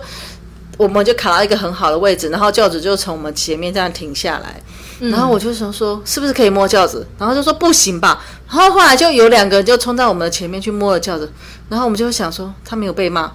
[0.77, 4.55] 我们就卡到一个很好的位置，然后轿子就从我们前面这样停下来，
[4.99, 11.31] 然后我就想说是不是可以摸轿子，然后就说不行吧，然后后来就有两个人就冲到我们的前面去摸了轿子，
[11.67, 13.31] 然后我们就想说他没有被骂，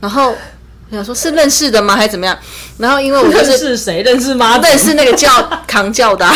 [0.00, 0.30] 然后
[0.90, 2.36] 我想说是认识的吗还是怎么样，
[2.78, 4.02] 然后因为我就认是识谁？
[4.02, 4.66] 认识妈祖？
[4.66, 6.34] 认识那个叫扛轿的啊、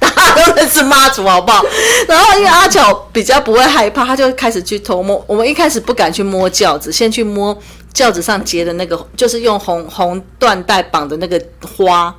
[0.00, 1.62] 大家都认识妈祖好不好？
[2.08, 5.22] 然后因为阿巧比较不会害怕，他就开始去偷摸。
[5.26, 7.56] 我们一开始不敢去摸轿子，先去摸
[7.92, 11.38] 轿子上结的那个，就是用红红缎带绑的那个
[11.76, 12.14] 花。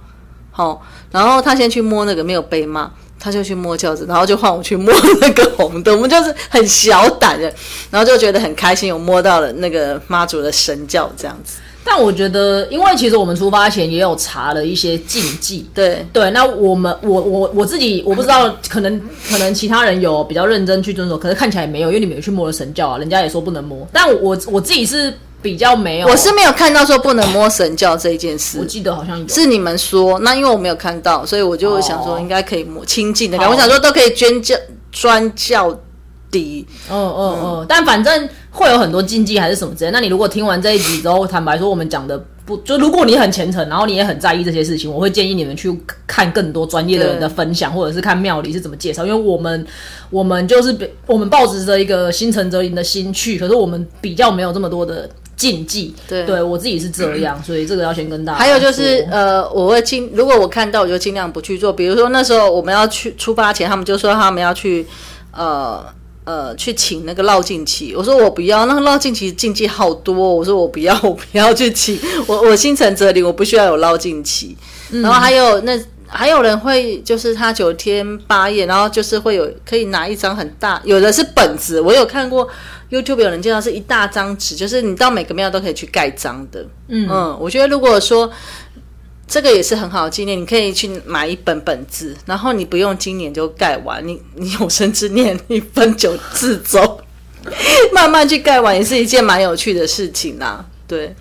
[0.51, 0.81] 好、
[1.17, 2.91] 然后他先去摸那个，没有被骂。
[3.19, 7.51] 他就去摸轿子，然后就换我去摸那个红的，我们就是很小胆的，
[7.89, 11.57] 然后就觉得很开心，有摸到了那个妈祖的神教这样子。
[11.83, 28.59] 但我觉得，因为其实我们出发前也有查了一些禁忌，对，对，那我们我我我自己我不知道，可能可能其他人有比较认真去遵守，可是看起来没有，因为你们有去摸了神教啊，人家也说不能摸，但我我自己是比较没有，我是没有看到说不能摸神教这一件事。
[28.59, 33.53] 我，记得好像有，是你们说，那因为我没有看到，所以我就想说哦应该可以摸亲近的感觉。
[33.53, 34.55] 我想说都可以捐教
[34.91, 35.71] 专教
[36.31, 39.91] 底，嗯嗯嗯，但反正会有很多禁忌还是什么之类。
[39.91, 45.71] 那你如果听完这一集之后，坦白说我们讲的不就如果你很虔诚，然后你也很在意这些事情，我会建议你们去
[46.07, 49.65] 看更多专业的人的分享，或者是看庙里是怎么介绍，因为我们
[50.09, 55.95] 我们就是比我们抱着着一个心诚则灵的心去，可是我们比较没有这么多的禁忌。
[56.09, 58.39] 对对我自己是这样， 所以这个要先跟大家。
[58.39, 61.71] 还有就是呃，我会尽如果我看到，我就尽量不去做。
[61.71, 64.85] 比如说那时候我们要去出发前，他们就说他们要去
[65.31, 65.85] 呃。
[66.27, 71.97] 呃，去请那个绕境旗，我说我不要，那个绕境旗禁忌好多，我说我不要， 我不要去请，
[72.27, 74.57] 我我心诚则灵，我不需要有绕境旗。
[74.91, 82.45] 然后还有那还有人会就是他九天八夜，然后就是会有可以拿一张很大，有的是本子，我有看过
[82.89, 86.65] YouTube 有人介绍是一大张纸，就是你到每个庙都可以去盖章的。
[86.87, 88.31] 嗯嗯，我觉得如果说
[89.27, 97.01] 这个也是很好的纪念，你可以去买一本本子，然后你不用今年就盖完，你 你有生之年你分九次走，
[97.91, 100.65] 慢慢去盖完也是一件蛮有趣的事情啦。
[100.87, 101.13] 对，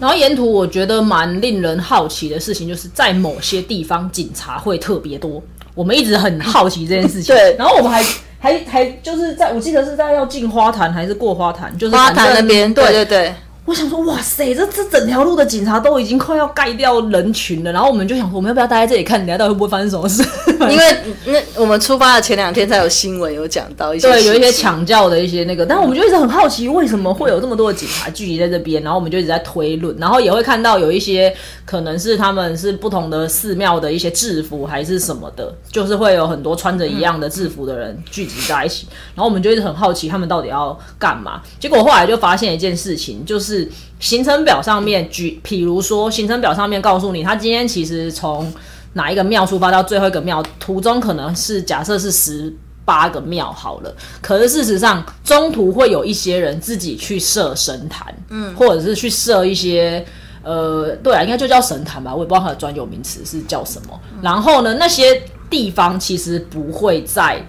[0.00, 5.40] 然后沿途我觉得蛮令人好奇的事情，就是在某些地方警察会特别多，
[5.76, 7.32] 我们一直很好奇这件事情。
[7.36, 8.04] 对然后我们还
[8.40, 13.34] 还还就是在我记得是在要进花坛还是过花坛，就是花坛那边，对对对对，
[13.68, 20.24] 我想说，哇塞，这这整条路的警察都已经快要盖掉人群了，然后我们就想说，我们要不要待在这里看，人家到底会不会发生什么事？
[20.70, 24.48] 因为那我们出发的前两天才有新闻有讲到一些，对，有一些。
[24.58, 28.82] 抢教的一些那个，但我们就一直很好奇，为什么会有这么多的警察聚集在这边？
[28.82, 31.32] 然后我们就一直在推论，然后也会看到有一些
[31.66, 41.42] 可能是他们是不同的寺庙的一些制服还是什么的，就是会有很多穿着一样的制服的人聚集在一起，然后我们就一直很好奇他们到底要干嘛。
[41.60, 43.57] 结果后来就发现一件事情，就是
[43.98, 48.52] 行程表上面举，譬如说行程表上面告诉你，他今天其实从
[48.92, 52.54] 哪一个庙出发到最后一个庙，途中可能是假设是十
[52.84, 60.04] 八个庙好了，可是事实上中途会有一些人自己去设神坛，嗯，或者是去设一些。
[60.40, 64.00] 呃，对啊，应该就叫神坛吧，我也不知道它的专有名词是叫什么。
[64.22, 65.20] 然后呢，那些
[65.50, 67.44] 地方其实不会在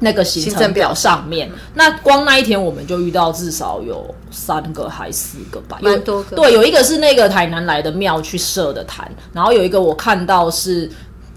[0.00, 1.50] 那个行程表上面。
[1.74, 10.90] 那光那一天我们就遇到至少有三个还四个吧，有蛮多个对，有一个是那个台南来的庙去设的坛，然后有一个我看到是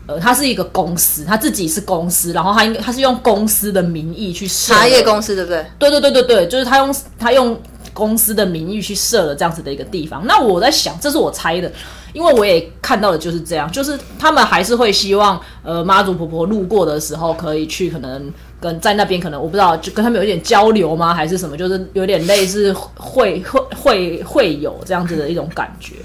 [0.07, 5.65] 呃，他是一个公司，他自己是公司，然后他应该他是用公司的名义去设茶叶公司对不对？
[5.77, 7.57] 对对对对对，就是他用他用
[7.93, 10.25] 公司的名义去设了这样子的一个地方。
[10.25, 11.71] 那我在想，这是我猜的，
[12.13, 18.31] 因为我也看到的就是这样，就是他们还是会希望呃妈祖婆婆路过的时候可以去可能。
[18.61, 21.57] 跟在那边可能我不知道，就跟他们有点交流吗，还是什么？
[21.57, 25.95] 就是有点类似会会会会有这样子的一种感觉，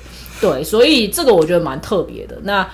[0.40, 2.36] 对，所以这个我觉得蛮特别的。
[2.42, 2.66] 那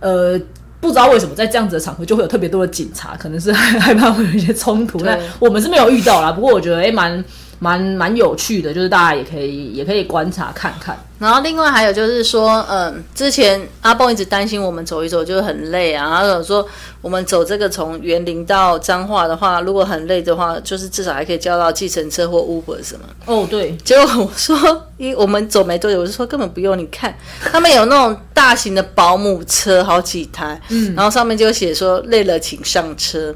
[0.00, 0.38] 呃，
[0.80, 4.98] 不知道为什么在这样子的场合就会有特别多的警察，可能是 害怕会有一些冲突。
[4.98, 7.24] 那我们是没有遇到啦，不过我觉得诶蛮。
[7.62, 10.98] 蛮蛮有趣的，就是大家也可以也可以观察看看。
[11.20, 16.66] 然后另外还有就是说，嗯，之前阿蹦一直担心我们走一走就是很累啊，然后说
[17.00, 23.06] 我们走这个从园林到彰化的话，如果很累的话，就是至少还可以叫到计程车或 Uber 什么。
[23.26, 23.76] 哦，对。
[23.84, 33.32] 结果我说，因我们走没多久，我就说根本不用，你看他们有那种大型的保姆车，好几台，嗯，然后上面就写说累了请上车。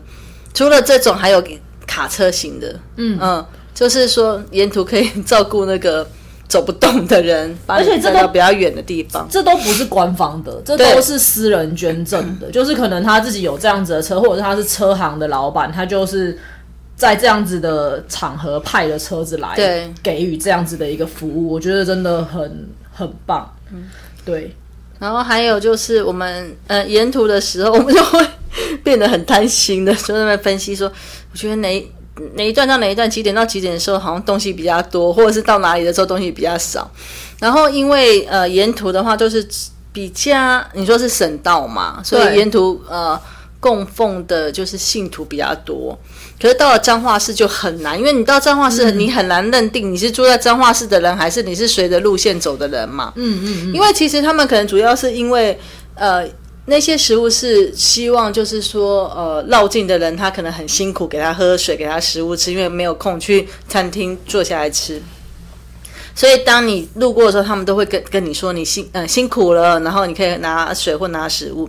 [0.53, 1.41] 除了这种，还有
[1.87, 3.47] 卡车型的，嗯嗯。
[3.77, 6.09] 就是说，沿途可以照顾那个
[6.49, 12.49] 走不动的人，而且这个比较远的地方，这都不是官方的，这都是私人捐赠的。
[12.51, 16.39] 就是可能他自己有这样子的车，或者是他是车行的老板，他就是
[16.97, 23.55] 在这样子的场合派的车子来，对，给予这样子的一个服务，我觉得真的很很棒。
[23.71, 23.85] 嗯，
[24.25, 24.57] 对。
[24.99, 28.27] 然后还有就是我们呃沿途的时候，我们就会
[28.83, 30.91] 变得很贪心的，就在那分析说，
[31.31, 31.87] 我觉得哪。
[32.35, 36.91] 哪一段到哪一段，几点到几点的时候，好像东西比较多，或者是到哪里的时候东西比较少。
[37.39, 39.47] 然后因为呃沿途的话都是
[39.93, 43.21] 比较，你说是省道嘛，所以沿途呃
[43.61, 45.99] 供奉的就是信徒比较多。
[46.41, 53.13] 可是到了彰化市就很难，因为你到彰化市，你很难认定你是住在彰化市的人，还是你是随着路线走的人嘛。
[53.17, 53.75] 嗯嗯嗯。
[53.75, 55.59] 因为其实他们可能主要是因为
[55.95, 56.27] 呃。
[56.69, 65.01] 那些食物是希望，就是说，呃，绕境的人他可能很辛苦，给他喝水，给他食物吃，因为没有空去餐厅坐下来吃。
[66.13, 71.69] 所以当你路过的时候，他们都会跟跟你说你辛呃辛苦了，然后你可以拿水或拿食物。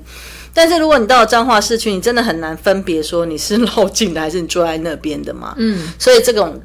[0.52, 5.54] 但是如果你到了彰化市区，你真的很难分别说你是 绕境的还是你坐在那边的嘛。
[5.58, 6.60] 嗯，所以这种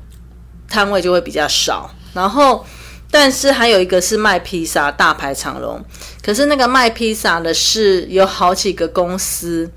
[0.69, 1.91] 摊位就会比较少。
[2.15, 2.65] 然后。
[3.13, 5.79] 但是还有一个是卖披萨，大排长龙。
[6.23, 9.71] 可是那个卖披萨的是有好几个公司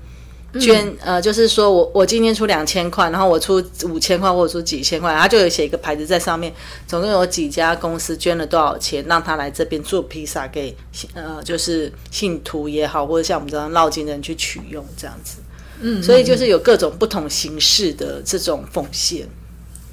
[0.58, 6.50] 捐，呃，就是说我我今天出两千块，然后我出五千块或者出几千块，他就有写一个牌子在上面，
[6.86, 10.74] 总共有几家公司捐了多少钱，让他来这边做披萨给
[11.12, 15.36] 呃，就是信徒也好，或者像我们这样绕境的人去取用这样子。
[15.82, 19.28] 嗯，所以就是有各种不同形式的这种奉献。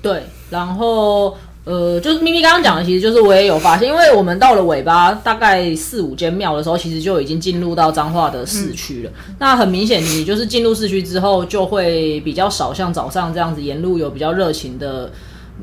[0.02, 1.38] 对，然后。
[1.66, 9.12] 呃，就是咪咪刚刚讲的，其实就是我也有发现，因为我们到了尾巴大概四五间庙的时候，其实就已经进入到彰化的市区了。
[9.40, 15.10] 那很明显，你就是进入市区之后，就会比较少像早上这样子沿路有比较热情的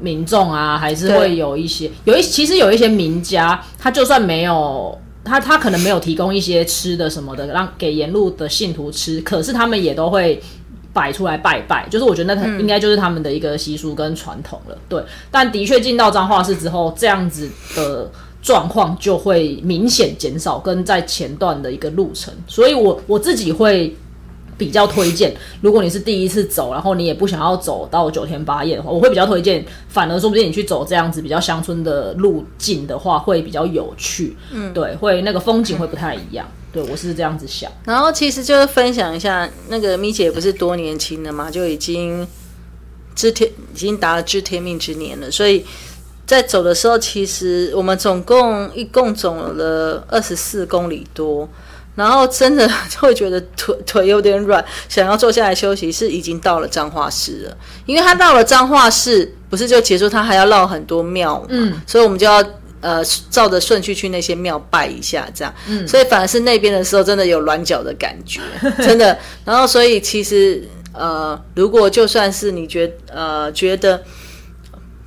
[0.00, 10.40] 民众啊，还是会有一些有一其实有一些名家，他就算没有他他可能没有提供一些吃的什么的让给沿路的信徒吃，可是他们也都会。
[10.92, 14.76] 摆出来拜拜，就是我觉得那应该就是他们的一个习俗跟传统了。
[14.88, 18.10] 对，但的确进到彰化市之后，这样子的
[18.42, 22.34] 状况就会明显减少，跟在前段的一个路程。
[22.46, 23.94] 所以我我自己会
[24.58, 34.36] 比较推荐，如果你是第一次走，然后你也不想要走到九天八夜的话，我会比较推荐，反而说不定你去走这样子比较乡村的路径的话，会比较有趣。
[34.50, 36.46] 嗯，对，会那个风景会不太一样。
[36.72, 37.68] 对，我是这样子想。
[37.84, 42.24] 然后其实就是分享一下，那个咪姐不是多年轻了嘛，就已经
[43.16, 45.28] 知天已经达了知天命之年了。
[45.28, 45.66] 所以
[46.26, 51.48] 在走的时候，其实我们总共一共走了二十四公里多，
[51.96, 55.90] 然后真的会觉得腿腿有点软，想要坐下来休息。
[55.90, 62.40] 是已经到了彰化市了，因为他到了彰化市，不是就结束，他还要绕很多庙嘛，所以我们就要。
[62.80, 68.40] 呃，照着顺序去那些庙拜一下，这样，嗯，所以反而是那边的时候，真的有软脚的感觉，
[68.80, 69.18] 真的。
[69.44, 74.02] 然后，所以其实，呃，如果就算是你觉呃觉得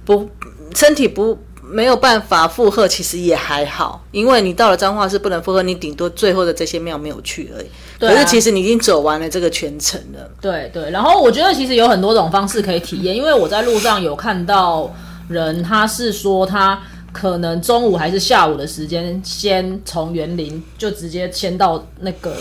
[0.06, 0.30] 不
[0.76, 7.66] 身体不没有办法负荷，其实也还好，因为你到了彰化是不能负荷，你顶多最后的这些庙没有去而已。
[8.00, 10.30] 可是其实你已经走完了这个全程了。
[10.40, 10.92] 对对。
[10.92, 14.94] 然后我觉得其实有很多种方式可以体验，因为我在路上有看到
[15.28, 16.80] 人，他是说他。
[17.14, 22.36] 可能中午还是下午的时间，先从园林就直接先到那个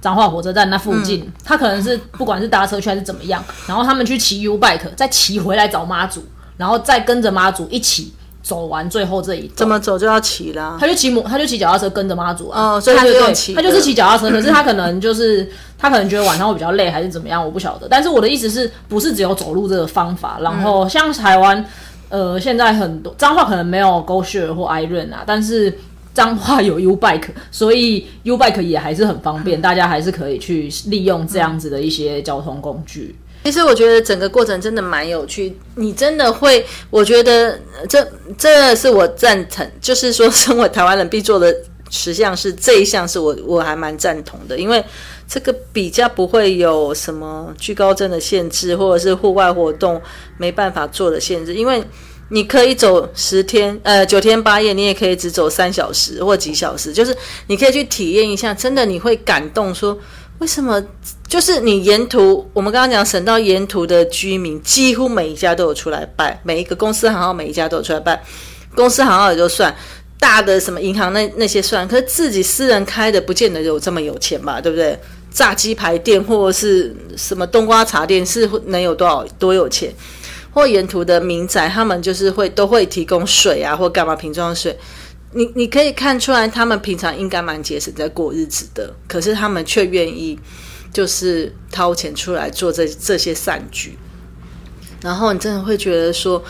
[0.00, 1.28] 彰化火车站那附近。
[1.42, 6.22] 他可能是不管是搭车去还是怎么样，然后他们去骑 U bike，再骑回来找妈祖，
[6.56, 8.12] 然后再跟着妈祖一起
[8.42, 9.56] 走完最后这一段。
[9.56, 10.76] 怎么走就要骑啦。
[10.78, 12.74] 他就骑摩，他就骑脚踏车跟着妈祖啊。
[12.74, 17.88] 哦所以他就骑他就是骑脚踏车， 可是他可能就是他可能觉得晚上会比较累，还是怎么样，我不晓得。
[17.88, 20.38] 但是我的意思是不是只有走路这个方法？
[20.40, 21.64] 然后像台湾，
[22.08, 25.78] 呃，现在很多脏话可能没有 Go Share 或 Iron 啊，但是
[26.14, 33.14] 脏话有 U Bike，所以 U Bike 也还是很方便， 大家还是可以去利用这样子的一些交通工具。
[33.44, 38.06] 其实我觉得整个过程真的蛮有趣，你真的会，我觉得呃这
[38.36, 41.54] 这是我赞成，就是说身为台湾人必做的
[41.88, 44.84] 十项是这一项是我我还蛮赞同的，因为
[45.28, 50.00] 这个比较不会有什么居高症的限制，或者是户外活动
[50.38, 51.84] 没办法做的限制，因为
[52.30, 57.14] 你可以走十天呃九天八夜，你也可以只走三小时或几小时，就是
[57.46, 59.96] 你可以去体验一下，真的你会感动说。
[60.38, 60.80] 为什么？
[61.26, 68.22] 就是你沿途，我们刚刚讲省道沿途的居民，几乎每一家都有出来拜，每一个公司行号每一家都有出来拜。
[68.76, 69.74] 公司行号也就算，
[70.20, 74.60] 大的什么银行那那些算，可是自己私人开的，不见得有这么有钱吧？
[74.60, 74.96] 对不对？
[75.30, 79.92] 炸鸡排店或者是什么冬瓜茶店，是能有多少多有钱？
[80.50, 84.76] 或沿途的民宅，他们就是会都会提供水啊，或干嘛瓶装水。
[85.32, 90.36] 你你可以看出来，他们平常应该蛮节省在过日子的，可是他们却愿意
[90.92, 93.98] 就是掏钱出来做这这些善举，
[95.02, 96.42] 然后你真的会觉得说，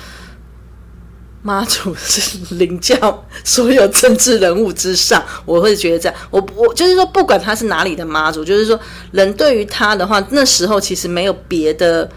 [1.43, 2.97] 妈祖是凌驾
[3.45, 6.19] 所有政治人物之上， 我会觉得这样。
[6.31, 8.79] 我我就是说，不管他是哪里的妈祖，就是说，
[9.13, 12.11] 人对于他的话，那时候其实没有别的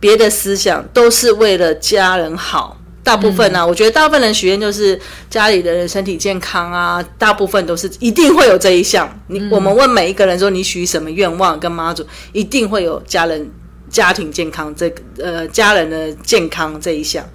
[0.00, 2.76] 别的思想，都是为了家人好。
[3.04, 4.96] 大部分呢、啊，我觉得大部分人许愿就是
[5.28, 9.12] 家里的人身体健康啊，大部分都是一定会有这一项。
[9.26, 13.50] 你、我们问每一个人说你许什么愿望，跟妈祖一定会有家人
[13.90, 17.28] 家庭健康这个呃家人的健康这一项。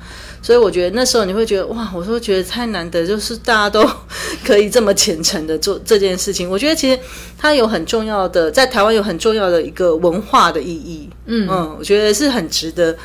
[0.47, 3.85] 所以我觉得那时候你会觉得哇，我说觉得太难得，就是大家都
[4.45, 6.49] 可以这么虔诚的做这件事情。
[6.49, 6.97] 我觉得其实
[7.37, 11.09] 它有很重要的，在台湾有很重要的一个文化的意义。
[11.25, 12.95] 嗯嗯，我觉得是很值得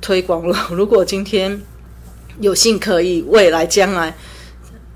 [0.00, 0.68] 推广了。
[0.70, 1.60] 如果今天
[2.40, 4.16] 有幸可以未来将来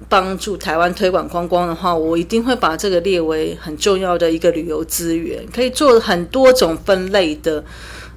[0.08, 7.62] 帮助台湾推广观光的话，我一定会把这个列为很重要的一个旅游资源，可以做很多种分类的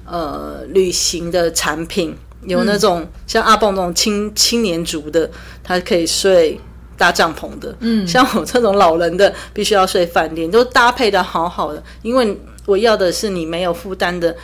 [0.06, 2.16] 呃旅行的产品。
[2.46, 5.30] 有那种、像阿蹦那种青青年族的，
[5.62, 6.60] 他可以睡
[6.96, 7.74] 搭帐篷的。
[7.80, 11.82] 嗯，像我这种老人的，必须要睡饭店，都搭配的好好的。
[12.02, 14.34] 因为我要的是你没有负担的，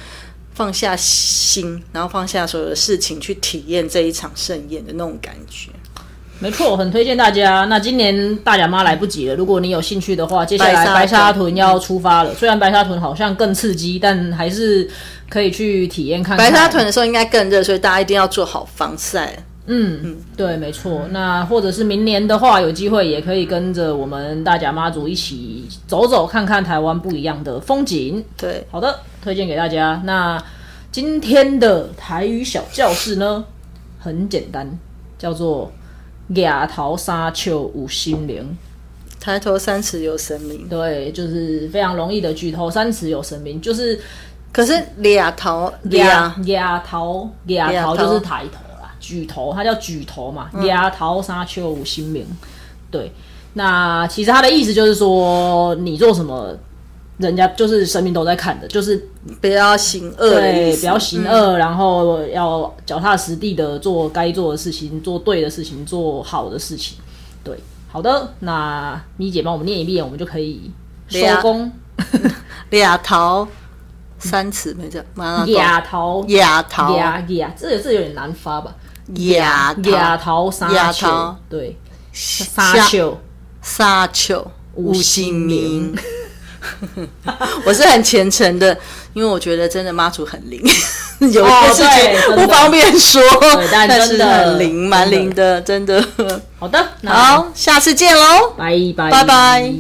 [0.55, 5.71] 放下心，然后放下所有的事情，去体验这一场盛宴的那种感觉。
[6.41, 7.67] 没错，很推荐大家。
[7.67, 12.35] 那今年大甲妈来不及了，如果你有兴趣的话，接下来白沙屯要出发了。
[12.35, 14.89] 虽然白沙屯好像更刺激，但还是
[15.29, 16.51] 可以去体验看看。
[16.51, 19.37] 白沙屯的时候应该更热，所以大家一定要做好防晒。
[19.67, 21.03] 嗯，对，没错。
[21.11, 28.25] 那或者是明年的话，有机会也可以跟着我们大甲妈祖一起走走，看看台湾不一样的风景。
[28.37, 30.01] 对，好的，推荐给大家。
[30.05, 30.43] 那
[30.91, 33.45] 今天的台语小教室呢，
[34.01, 34.69] 很简单，
[35.19, 35.71] 叫做
[36.35, 38.57] “亚头沙丘五心灵”。
[39.21, 40.67] 抬头三尺有神明。
[40.67, 44.01] 对，就是非常容易的举头三尺有神明，就是
[44.51, 52.27] 可是俩头亚俩亚头亚亚头头就是抬头啦，举头它叫举头嘛，亚头沙丘五心明。
[52.91, 53.13] 对，
[53.53, 56.57] 那其实它的意思就是说，你做什么，
[57.21, 59.09] 人家就是神明都在看的，就是
[59.41, 66.97] 不要行恶对，不要行恶，然后要脚踏实地的做该做的事情，做对的事情，做好的事情。
[67.45, 67.55] 对，
[67.89, 70.71] 好的，那咪姐帮我们念一遍，我们就可以
[71.09, 71.71] 收工。
[72.71, 73.47] 俩头
[74.19, 78.75] 三尺没这马上亚头 俩头亚亚，这个这有点难发吧？
[79.09, 81.37] 俩亚头头沙丘。
[81.51, 81.77] 对，
[82.13, 83.19] 沙下丘。
[83.61, 84.51] 沙丘。
[84.75, 85.99] 五五姓姓名名。
[87.65, 88.77] 我是很虔诚的，
[89.15, 90.63] 因为我觉得真的妈祖很灵，
[91.33, 93.23] 有哦些事情不方便说，
[93.73, 96.03] 但但是很灵，蛮灵的，真的。
[96.59, 98.53] 好的，那好，下次见喽。
[98.57, 99.73] 拜拜拜拜